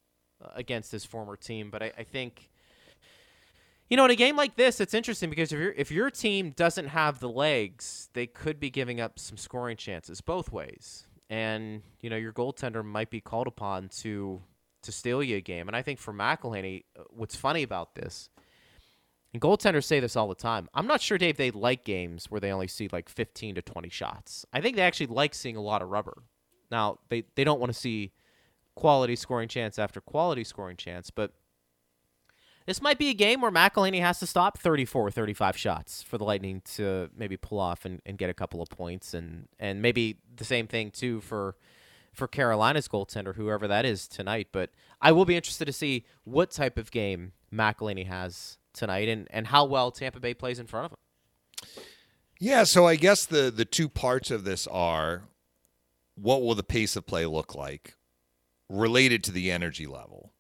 [0.45, 2.51] uh, against his former team, but I, I think.
[3.91, 6.51] You know, in a game like this, it's interesting because if your if your team
[6.51, 11.81] doesn't have the legs, they could be giving up some scoring chances both ways, and
[12.03, 14.43] you know your goaltender might be called upon to
[14.83, 15.69] to steal you a game.
[15.69, 18.29] And I think for McElhinney, uh, what's funny about this
[19.33, 20.69] and goaltenders say this all the time.
[20.73, 23.89] I'm not sure, Dave, they like games where they only see like 15 to 20
[23.91, 24.47] shots.
[24.53, 26.23] I think they actually like seeing a lot of rubber.
[26.71, 28.13] Now, they, they don't want to see
[28.75, 31.33] quality scoring chance after quality scoring chance, but
[32.67, 36.25] this might be a game where McElhinney has to stop 34, 35 shots for the
[36.25, 39.15] Lightning to maybe pull off and, and get a couple of points.
[39.15, 41.57] And, and maybe the same thing, too, for
[42.13, 44.49] for Carolina's goaltender, whoever that is tonight.
[44.53, 49.29] But I will be interested to see what type of game McElhinney has tonight and,
[49.31, 51.83] and how well Tampa Bay plays in front of him.
[52.41, 55.23] Yeah, so I guess the the two parts of this are
[56.21, 57.95] what will the pace of play look like
[58.69, 60.33] related to the energy level.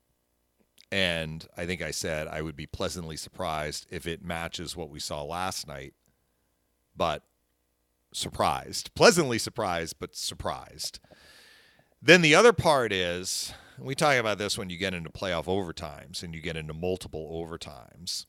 [0.90, 5.00] And I think I said I would be pleasantly surprised if it matches what we
[5.00, 5.94] saw last night.
[6.96, 7.22] But
[8.12, 8.94] surprised.
[8.94, 10.98] Pleasantly surprised, but surprised.
[12.00, 16.22] Then the other part is we talk about this when you get into playoff overtimes
[16.22, 18.26] and you get into multiple overtimes.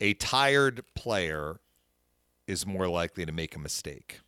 [0.00, 1.60] A tired player
[2.46, 4.20] is more likely to make a mistake,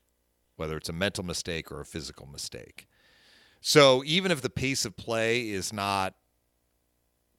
[0.61, 2.87] whether it's a mental mistake or a physical mistake.
[3.63, 6.15] So even if the pace of play is not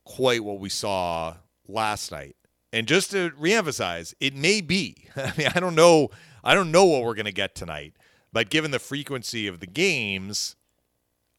[0.03, 1.35] quite what we saw
[1.67, 2.35] last night,
[2.73, 5.05] and just to reemphasize, it may be.
[5.15, 6.09] I mean, I don't know.
[6.43, 7.93] I don't know what we're going to get tonight,
[8.33, 10.55] but given the frequency of the games,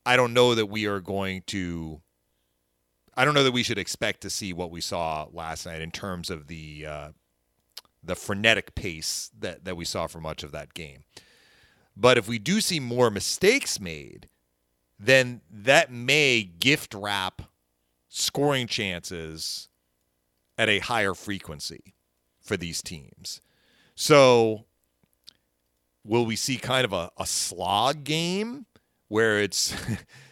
[0.07, 2.01] I don't know that we are going to.
[3.17, 5.91] I don't know that we should expect to see what we saw last night in
[5.91, 7.09] terms of the uh,
[8.05, 11.03] the frenetic pace that that we saw for much of that game.
[11.97, 14.29] But if we do see more mistakes made,
[14.99, 17.43] then that may gift wrap
[18.09, 19.69] scoring chances
[20.57, 21.95] at a higher frequency
[22.41, 23.41] for these teams.
[23.95, 24.65] So
[26.05, 28.67] will we see kind of a, a slog game
[29.09, 29.75] where it's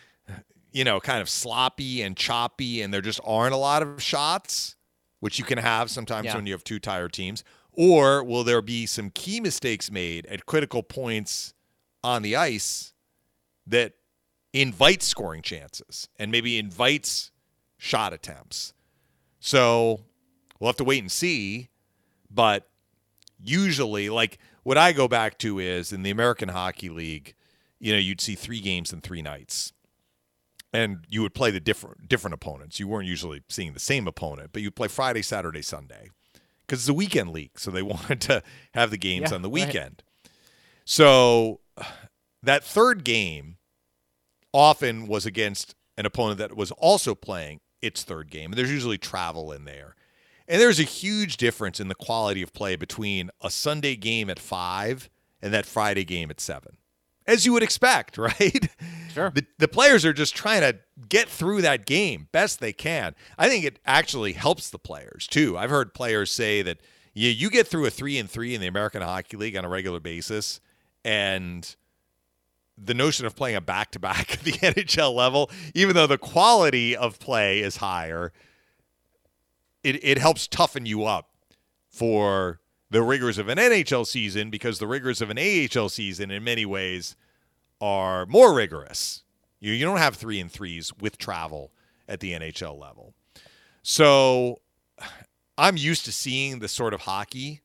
[0.73, 4.77] you know kind of sloppy and choppy and there just aren't a lot of shots
[5.21, 6.35] which you can have sometimes yeah.
[6.35, 7.45] when you have two tired teams
[7.81, 11.55] or will there be some key mistakes made at critical points
[12.03, 12.93] on the ice
[13.66, 13.95] that
[14.53, 17.31] invites scoring chances and maybe invites
[17.78, 18.74] shot attempts
[19.39, 20.01] so
[20.59, 21.68] we'll have to wait and see
[22.31, 22.68] but
[23.39, 27.35] usually like what i go back to is in the american hockey league
[27.81, 29.72] you know, you'd see three games in three nights.
[30.72, 32.78] And you would play the different different opponents.
[32.78, 36.11] You weren't usually seeing the same opponent, but you play Friday, Saturday, Sunday.
[36.71, 38.45] Because it's a weekend league, so they wanted to
[38.75, 40.05] have the games yeah, on the weekend.
[40.25, 40.33] Right.
[40.85, 41.59] So
[42.45, 43.57] that third game
[44.55, 48.53] often was against an opponent that was also playing its third game.
[48.53, 49.97] And there's usually travel in there.
[50.47, 54.39] And there's a huge difference in the quality of play between a Sunday game at
[54.39, 55.11] five
[55.43, 56.77] and that Friday game at seven
[57.31, 58.68] as you would expect, right?
[59.12, 59.31] Sure.
[59.31, 60.78] The, the players are just trying to
[61.09, 63.14] get through that game best they can.
[63.39, 65.57] I think it actually helps the players too.
[65.57, 66.78] I've heard players say that
[67.14, 69.68] you, you get through a three and three in the American Hockey League on a
[69.68, 70.61] regular basis,
[71.05, 71.74] and
[72.76, 76.18] the notion of playing a back to back at the NHL level, even though the
[76.18, 78.33] quality of play is higher,
[79.83, 81.31] it, it helps toughen you up
[81.89, 82.61] for
[82.91, 86.66] the rigors of an NHL season because the rigors of an AHL season, in many
[86.66, 87.16] ways,
[87.80, 89.22] are more rigorous.
[89.61, 91.72] You, you don't have three and threes with travel
[92.09, 93.14] at the NHL level.
[93.82, 94.61] So
[95.57, 97.62] I'm used to seeing the sort of hockey,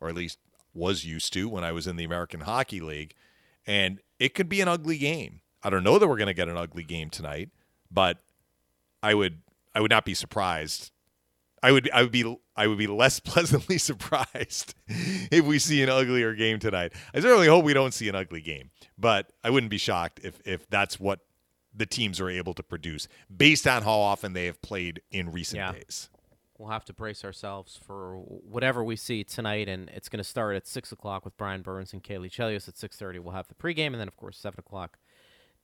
[0.00, 0.38] or at least
[0.74, 3.14] was used to when I was in the American Hockey League,
[3.66, 5.40] and it could be an ugly game.
[5.62, 7.50] I don't know that we're going to get an ugly game tonight,
[7.90, 8.18] but
[9.02, 9.40] I would
[9.74, 10.90] I would not be surprised
[11.64, 15.88] I would I would be I would be less pleasantly surprised if we see an
[15.88, 16.92] uglier game tonight.
[17.14, 20.40] I certainly hope we don't see an ugly game, but I wouldn't be shocked if
[20.44, 21.20] if that's what
[21.74, 25.56] the teams are able to produce based on how often they have played in recent
[25.56, 25.72] yeah.
[25.72, 26.10] days.
[26.58, 30.54] We'll have to brace ourselves for whatever we see tonight, and it's going to start
[30.56, 33.18] at six o'clock with Brian Burns and Caley Chelios at six thirty.
[33.18, 34.98] We'll have the pregame, and then of course seven o'clock,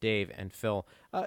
[0.01, 0.86] Dave and Phil.
[1.12, 1.26] Uh,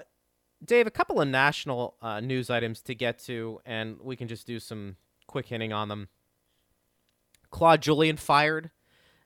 [0.64, 4.46] Dave, a couple of national uh, news items to get to, and we can just
[4.46, 4.96] do some
[5.26, 6.08] quick hitting on them.
[7.50, 8.70] Claude Julien fired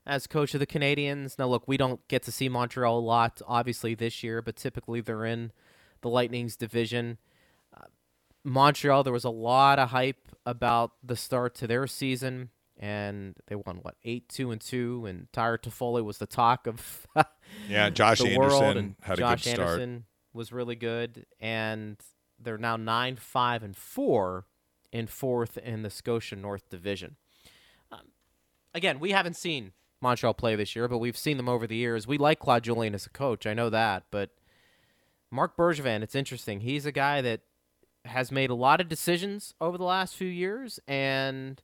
[0.07, 1.39] as coach of the Canadiens.
[1.39, 5.01] Now, look, we don't get to see Montreal a lot, obviously, this year, but typically
[5.01, 5.53] they're in
[6.01, 7.19] the Lightning's division.
[7.77, 7.87] Uh,
[8.45, 13.55] Montreal, there was a lot of hype about the start to their season, and they
[13.55, 17.07] won what eight two and two, and Tyler Toffoli was the talk of
[17.69, 19.81] yeah, Josh Anderson had Josh a good start.
[19.81, 20.05] Anderson
[20.39, 21.99] was really good, and
[22.39, 24.47] they're now nine five and four
[24.93, 27.17] in fourth in the Scotia North Division.
[27.91, 28.13] Um,
[28.73, 32.07] again, we haven't seen Montreal play this year, but we've seen them over the years.
[32.07, 34.31] We like Claude Julien as a coach, I know that, but
[35.31, 36.61] Marc Bergevin, it's interesting.
[36.61, 37.41] He's a guy that
[38.05, 41.61] has made a lot of decisions over the last few years, and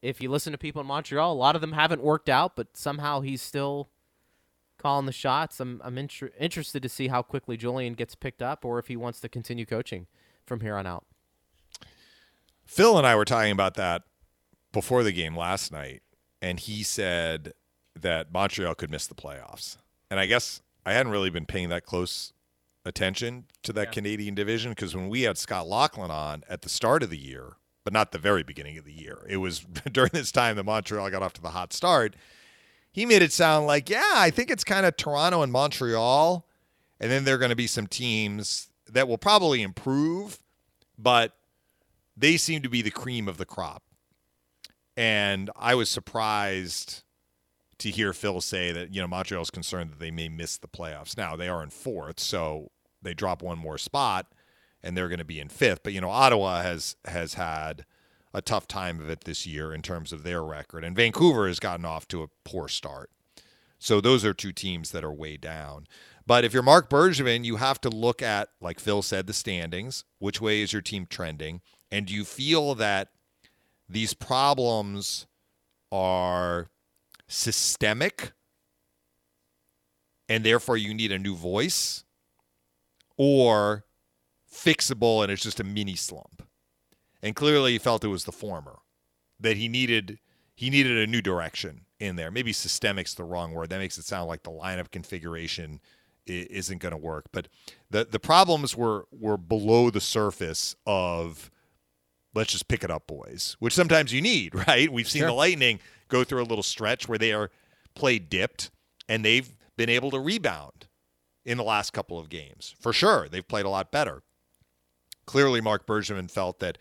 [0.00, 2.74] if you listen to people in Montreal, a lot of them haven't worked out, but
[2.74, 3.90] somehow he's still
[4.80, 5.60] calling the shots.
[5.60, 8.96] I'm I'm inter- interested to see how quickly Julien gets picked up, or if he
[8.96, 10.06] wants to continue coaching
[10.46, 11.04] from here on out.
[12.64, 14.02] Phil and I were talking about that
[14.72, 16.02] before the game last night,
[16.40, 17.52] and he said
[17.98, 19.76] that Montreal could miss the playoffs.
[20.10, 22.32] And I guess I hadn't really been paying that close
[22.84, 23.92] attention to that yeah.
[23.92, 27.56] Canadian division because when we had Scott Lachlan on at the start of the year,
[27.84, 29.60] but not the very beginning of the year, it was
[29.92, 32.16] during this time that Montreal got off to the hot start.
[32.92, 36.46] He made it sound like, yeah, I think it's kind of Toronto and Montreal.
[37.00, 40.38] And then there are going to be some teams that will probably improve,
[40.98, 41.36] but
[42.16, 43.82] they seem to be the cream of the crop.
[44.96, 47.04] And I was surprised
[47.78, 50.68] to hear Phil say that, you know, Montreal is concerned that they may miss the
[50.68, 51.16] playoffs.
[51.16, 52.70] Now, they are in fourth, so
[53.00, 54.26] they drop one more spot
[54.82, 55.82] and they're going to be in fifth.
[55.82, 57.86] But, you know, Ottawa has has had
[58.32, 60.84] a tough time of it this year in terms of their record.
[60.84, 63.10] And Vancouver has gotten off to a poor start.
[63.78, 65.86] So those are two teams that are way down.
[66.26, 70.04] But if you're Marc Bergevin, you have to look at, like Phil said, the standings.
[70.18, 71.60] Which way is your team trending?
[71.90, 73.08] And do you feel that
[73.88, 75.26] these problems
[75.90, 76.68] are
[77.26, 78.32] systemic
[80.28, 82.04] and therefore you need a new voice
[83.16, 83.84] or
[84.52, 86.42] fixable and it's just a mini slump?
[87.22, 88.78] And clearly he felt it was the former
[89.38, 90.18] that he needed
[90.54, 92.30] he needed a new direction in there.
[92.30, 93.70] Maybe systemic's the wrong word.
[93.70, 95.80] That makes it sound like the lineup configuration
[96.26, 97.26] isn't going to work.
[97.32, 97.48] But
[97.90, 101.50] the the problems were were below the surface of
[102.34, 104.92] let's just pick it up, boys, which sometimes you need, right?
[104.92, 105.28] We've seen sure.
[105.28, 107.50] the Lightning go through a little stretch where they are
[107.94, 108.70] play dipped
[109.08, 110.86] and they've been able to rebound
[111.44, 112.74] in the last couple of games.
[112.80, 114.22] For sure, they've played a lot better.
[115.26, 116.78] Clearly, Marc Bergevin felt that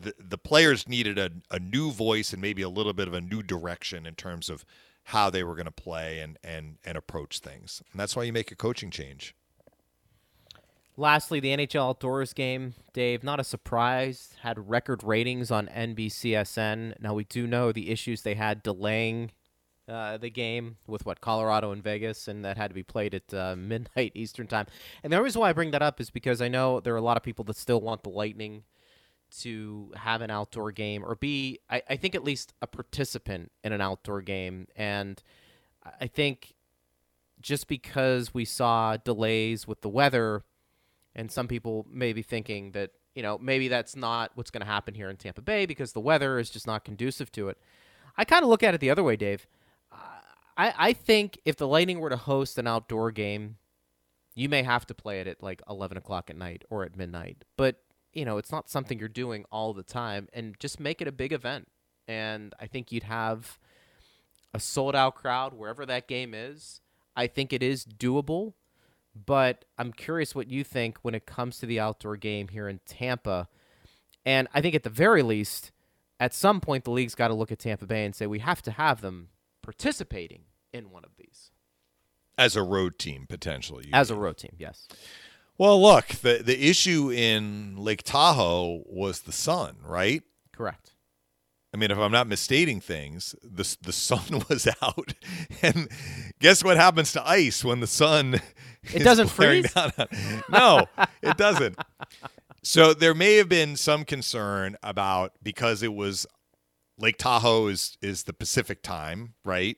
[0.00, 3.20] the, the players needed a, a new voice and maybe a little bit of a
[3.20, 4.64] new direction in terms of
[5.04, 7.82] how they were going to play and, and, and approach things.
[7.92, 9.34] And that's why you make a coaching change.
[10.98, 17.00] Lastly, the NHL Outdoors game, Dave, not a surprise, had record ratings on NBCSN.
[17.00, 19.30] Now, we do know the issues they had delaying
[19.88, 23.32] uh, the game with what Colorado and Vegas, and that had to be played at
[23.32, 24.66] uh, midnight Eastern time.
[25.02, 27.02] And the reason why I bring that up is because I know there are a
[27.02, 28.64] lot of people that still want the Lightning
[29.40, 33.72] to have an outdoor game or be, I, I think, at least a participant in
[33.72, 34.66] an outdoor game.
[34.76, 35.22] And
[36.00, 36.54] I think
[37.40, 40.44] just because we saw delays with the weather
[41.14, 44.66] and some people may be thinking that you know maybe that's not what's going to
[44.66, 47.58] happen here in Tampa Bay because the weather is just not conducive to it.
[48.16, 49.46] I kind of look at it the other way, Dave.
[49.92, 49.96] Uh,
[50.56, 53.56] I I think if the Lightning were to host an outdoor game,
[54.34, 57.44] you may have to play it at like eleven o'clock at night or at midnight,
[57.56, 57.82] but
[58.18, 61.12] you know it's not something you're doing all the time, and just make it a
[61.12, 61.68] big event.
[62.06, 63.58] And I think you'd have
[64.52, 66.80] a sold out crowd wherever that game is.
[67.14, 68.54] I think it is doable.
[69.26, 72.80] But I'm curious what you think when it comes to the outdoor game here in
[72.86, 73.48] Tampa.
[74.24, 75.72] And I think at the very least,
[76.20, 78.62] at some point, the league's got to look at Tampa Bay and say we have
[78.62, 79.28] to have them
[79.62, 80.42] participating
[80.72, 81.50] in one of these.
[82.36, 83.88] As a road team, potentially.
[83.92, 84.18] As mean.
[84.18, 84.86] a road team, yes.
[85.58, 90.22] Well, look, the the issue in Lake Tahoe was the sun, right?
[90.52, 90.92] Correct.
[91.74, 95.14] I mean, if I'm not misstating things, the the sun was out,
[95.60, 95.88] and
[96.40, 98.40] guess what happens to ice when the sun?
[98.94, 99.70] It doesn't freeze.
[100.48, 100.86] no,
[101.20, 101.76] it doesn't.
[102.62, 106.26] So there may have been some concern about because it was
[106.96, 109.76] Lake Tahoe is is the Pacific time, right?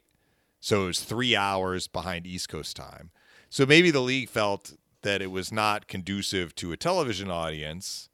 [0.61, 3.11] So it was three hours behind East Coast time.
[3.49, 8.09] So maybe the league felt that it was not conducive to a television audience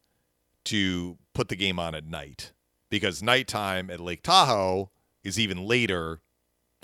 [0.64, 2.52] to put the game on at night
[2.90, 4.90] because nighttime at Lake Tahoe
[5.22, 6.20] is even later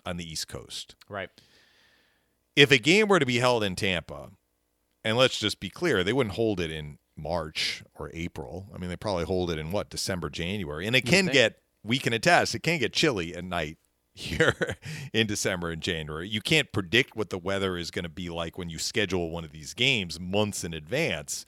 [0.04, 0.94] on the East Coast.
[1.08, 1.30] Right.
[2.54, 4.30] If a game were to be held in Tampa,
[5.04, 8.66] and let's just be clear, they wouldn't hold it in March or April.
[8.74, 10.86] I mean, they probably hold it in what, December, January.
[10.86, 13.78] And it can get, we can attest, it can get chilly at night
[14.14, 14.76] here
[15.12, 16.28] in December and January.
[16.28, 19.44] You can't predict what the weather is going to be like when you schedule one
[19.44, 21.44] of these games months in advance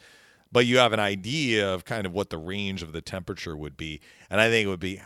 [0.55, 3.77] but you have an idea of kind of what the range of the temperature would
[3.77, 4.01] be.
[4.31, 5.01] And I think it would be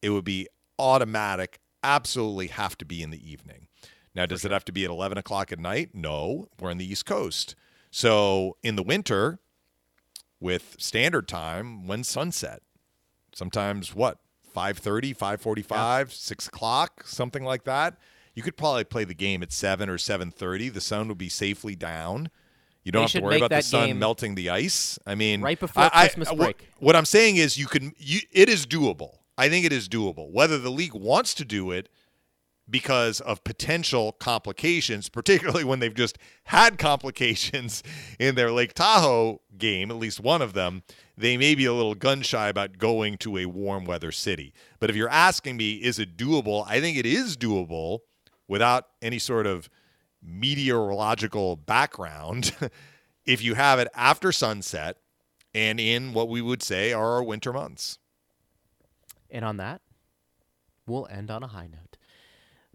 [0.00, 0.46] it would be
[0.78, 3.66] automatic, absolutely have to be in the evening.
[4.14, 5.90] Now, does it have to be at 11 o'clock at night?
[5.92, 7.56] No, we're on the East Coast.
[7.90, 9.40] So in the winter,
[10.38, 12.62] with standard time, when sunset?
[13.34, 14.18] Sometimes what?
[14.52, 16.04] 5.30, 5.45, yeah.
[16.08, 17.96] 6 o'clock, something like that.
[18.34, 20.72] You could probably play the game at 7 or 7.30.
[20.72, 22.30] The sun would be safely down.
[22.84, 24.98] You don't they have to worry about the sun melting the ice.
[25.06, 26.68] I mean, right before I, uh, Christmas I, break.
[26.78, 27.94] What, what, I'm saying is, you can.
[27.96, 29.18] You, it is doable.
[29.38, 30.32] I think it is doable.
[30.32, 31.88] Whether the league wants to do it
[32.72, 37.82] because of potential complications, particularly when they've just had complications
[38.18, 40.82] in their Lake Tahoe game, at least one of them,
[41.16, 44.52] they may be a little gun shy about going to a warm weather city.
[44.80, 46.64] But if you're asking me, is it doable?
[46.66, 48.00] I think it is doable
[48.48, 49.68] without any sort of
[50.22, 52.56] meteorological background
[53.26, 54.96] if you have it after sunset
[55.54, 57.98] and in what we would say are our winter months.
[59.30, 59.82] And on that,
[60.86, 61.91] we'll end on a high note.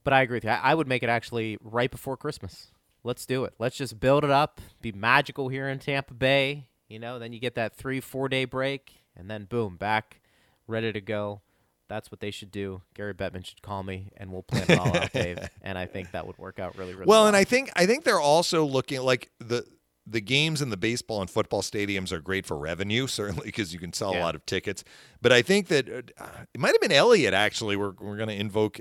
[0.08, 0.52] But I agree with you.
[0.52, 2.68] I, I would make it actually right before Christmas.
[3.04, 3.56] Let's do it.
[3.60, 6.68] Let's just build it up, be magical here in Tampa Bay.
[6.88, 10.22] You know, then you get that three, four day break, and then boom, back,
[10.66, 11.42] ready to go.
[11.90, 12.84] That's what they should do.
[12.94, 15.40] Gary Bettman should call me, and we'll plan it all out, Dave.
[15.62, 17.24] And I think that would work out really, really well.
[17.24, 19.66] Well, and I think I think they're also looking like the
[20.10, 23.80] the games in the baseball and football stadiums are great for revenue, certainly because you
[23.80, 24.22] can sell Yeah.
[24.22, 24.84] a lot of tickets.
[25.22, 27.76] But I think that uh, it might have been Elliot actually.
[27.76, 28.80] We're we're going to invoke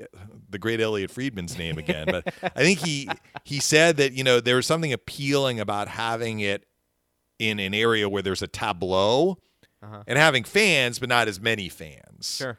[0.49, 3.09] the great Elliot Friedman's name again, but I think he
[3.45, 6.65] he said that you know there was something appealing about having it
[7.39, 9.39] in an area where there's a tableau
[9.83, 10.03] Uh-huh.
[10.07, 12.59] and having fans, but not as many fans sure.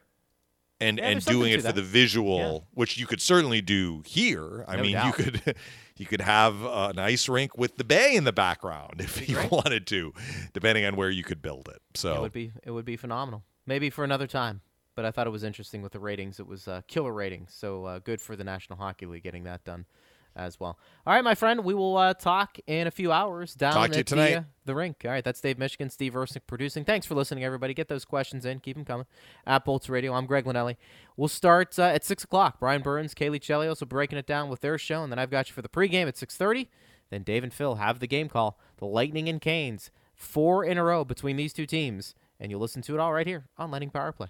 [0.79, 1.75] and Yeah, and doing it for that.
[1.75, 4.63] the visual, which you could certainly do here.
[4.67, 5.55] I No mean, you could
[5.99, 9.51] you could have an ice rink with the bay in the background if you great.
[9.51, 10.13] wanted to,
[10.53, 11.81] depending on where you could build it.
[11.95, 13.43] So it would be it would be phenomenal.
[13.65, 14.61] Maybe for another time.
[14.95, 16.39] But I thought it was interesting with the ratings.
[16.39, 17.53] It was uh, killer ratings.
[17.53, 19.85] So uh, good for the National Hockey League getting that done
[20.37, 20.77] as well.
[21.05, 21.63] All right, my friend.
[21.63, 24.31] We will uh, talk in a few hours down Talk to you at tonight.
[24.31, 25.01] The, uh, the rink.
[25.03, 26.85] All right, that's Dave Mishkin, Steve Ersnick producing.
[26.85, 27.73] Thanks for listening, everybody.
[27.73, 28.59] Get those questions in.
[28.59, 29.05] Keep them coming.
[29.45, 30.73] At Bolts Radio, I'm Greg Linnell.
[31.15, 32.59] We'll start uh, at 6 o'clock.
[32.59, 35.03] Brian Burns, Caley Chelios will breaking it down with their show.
[35.03, 36.67] And then I've got you for the pregame at 6.30.
[37.09, 38.59] Then Dave and Phil have the game call.
[38.77, 39.91] The Lightning and Canes.
[40.13, 42.13] Four in a row between these two teams.
[42.39, 44.27] And you'll listen to it all right here on Lightning Power Play.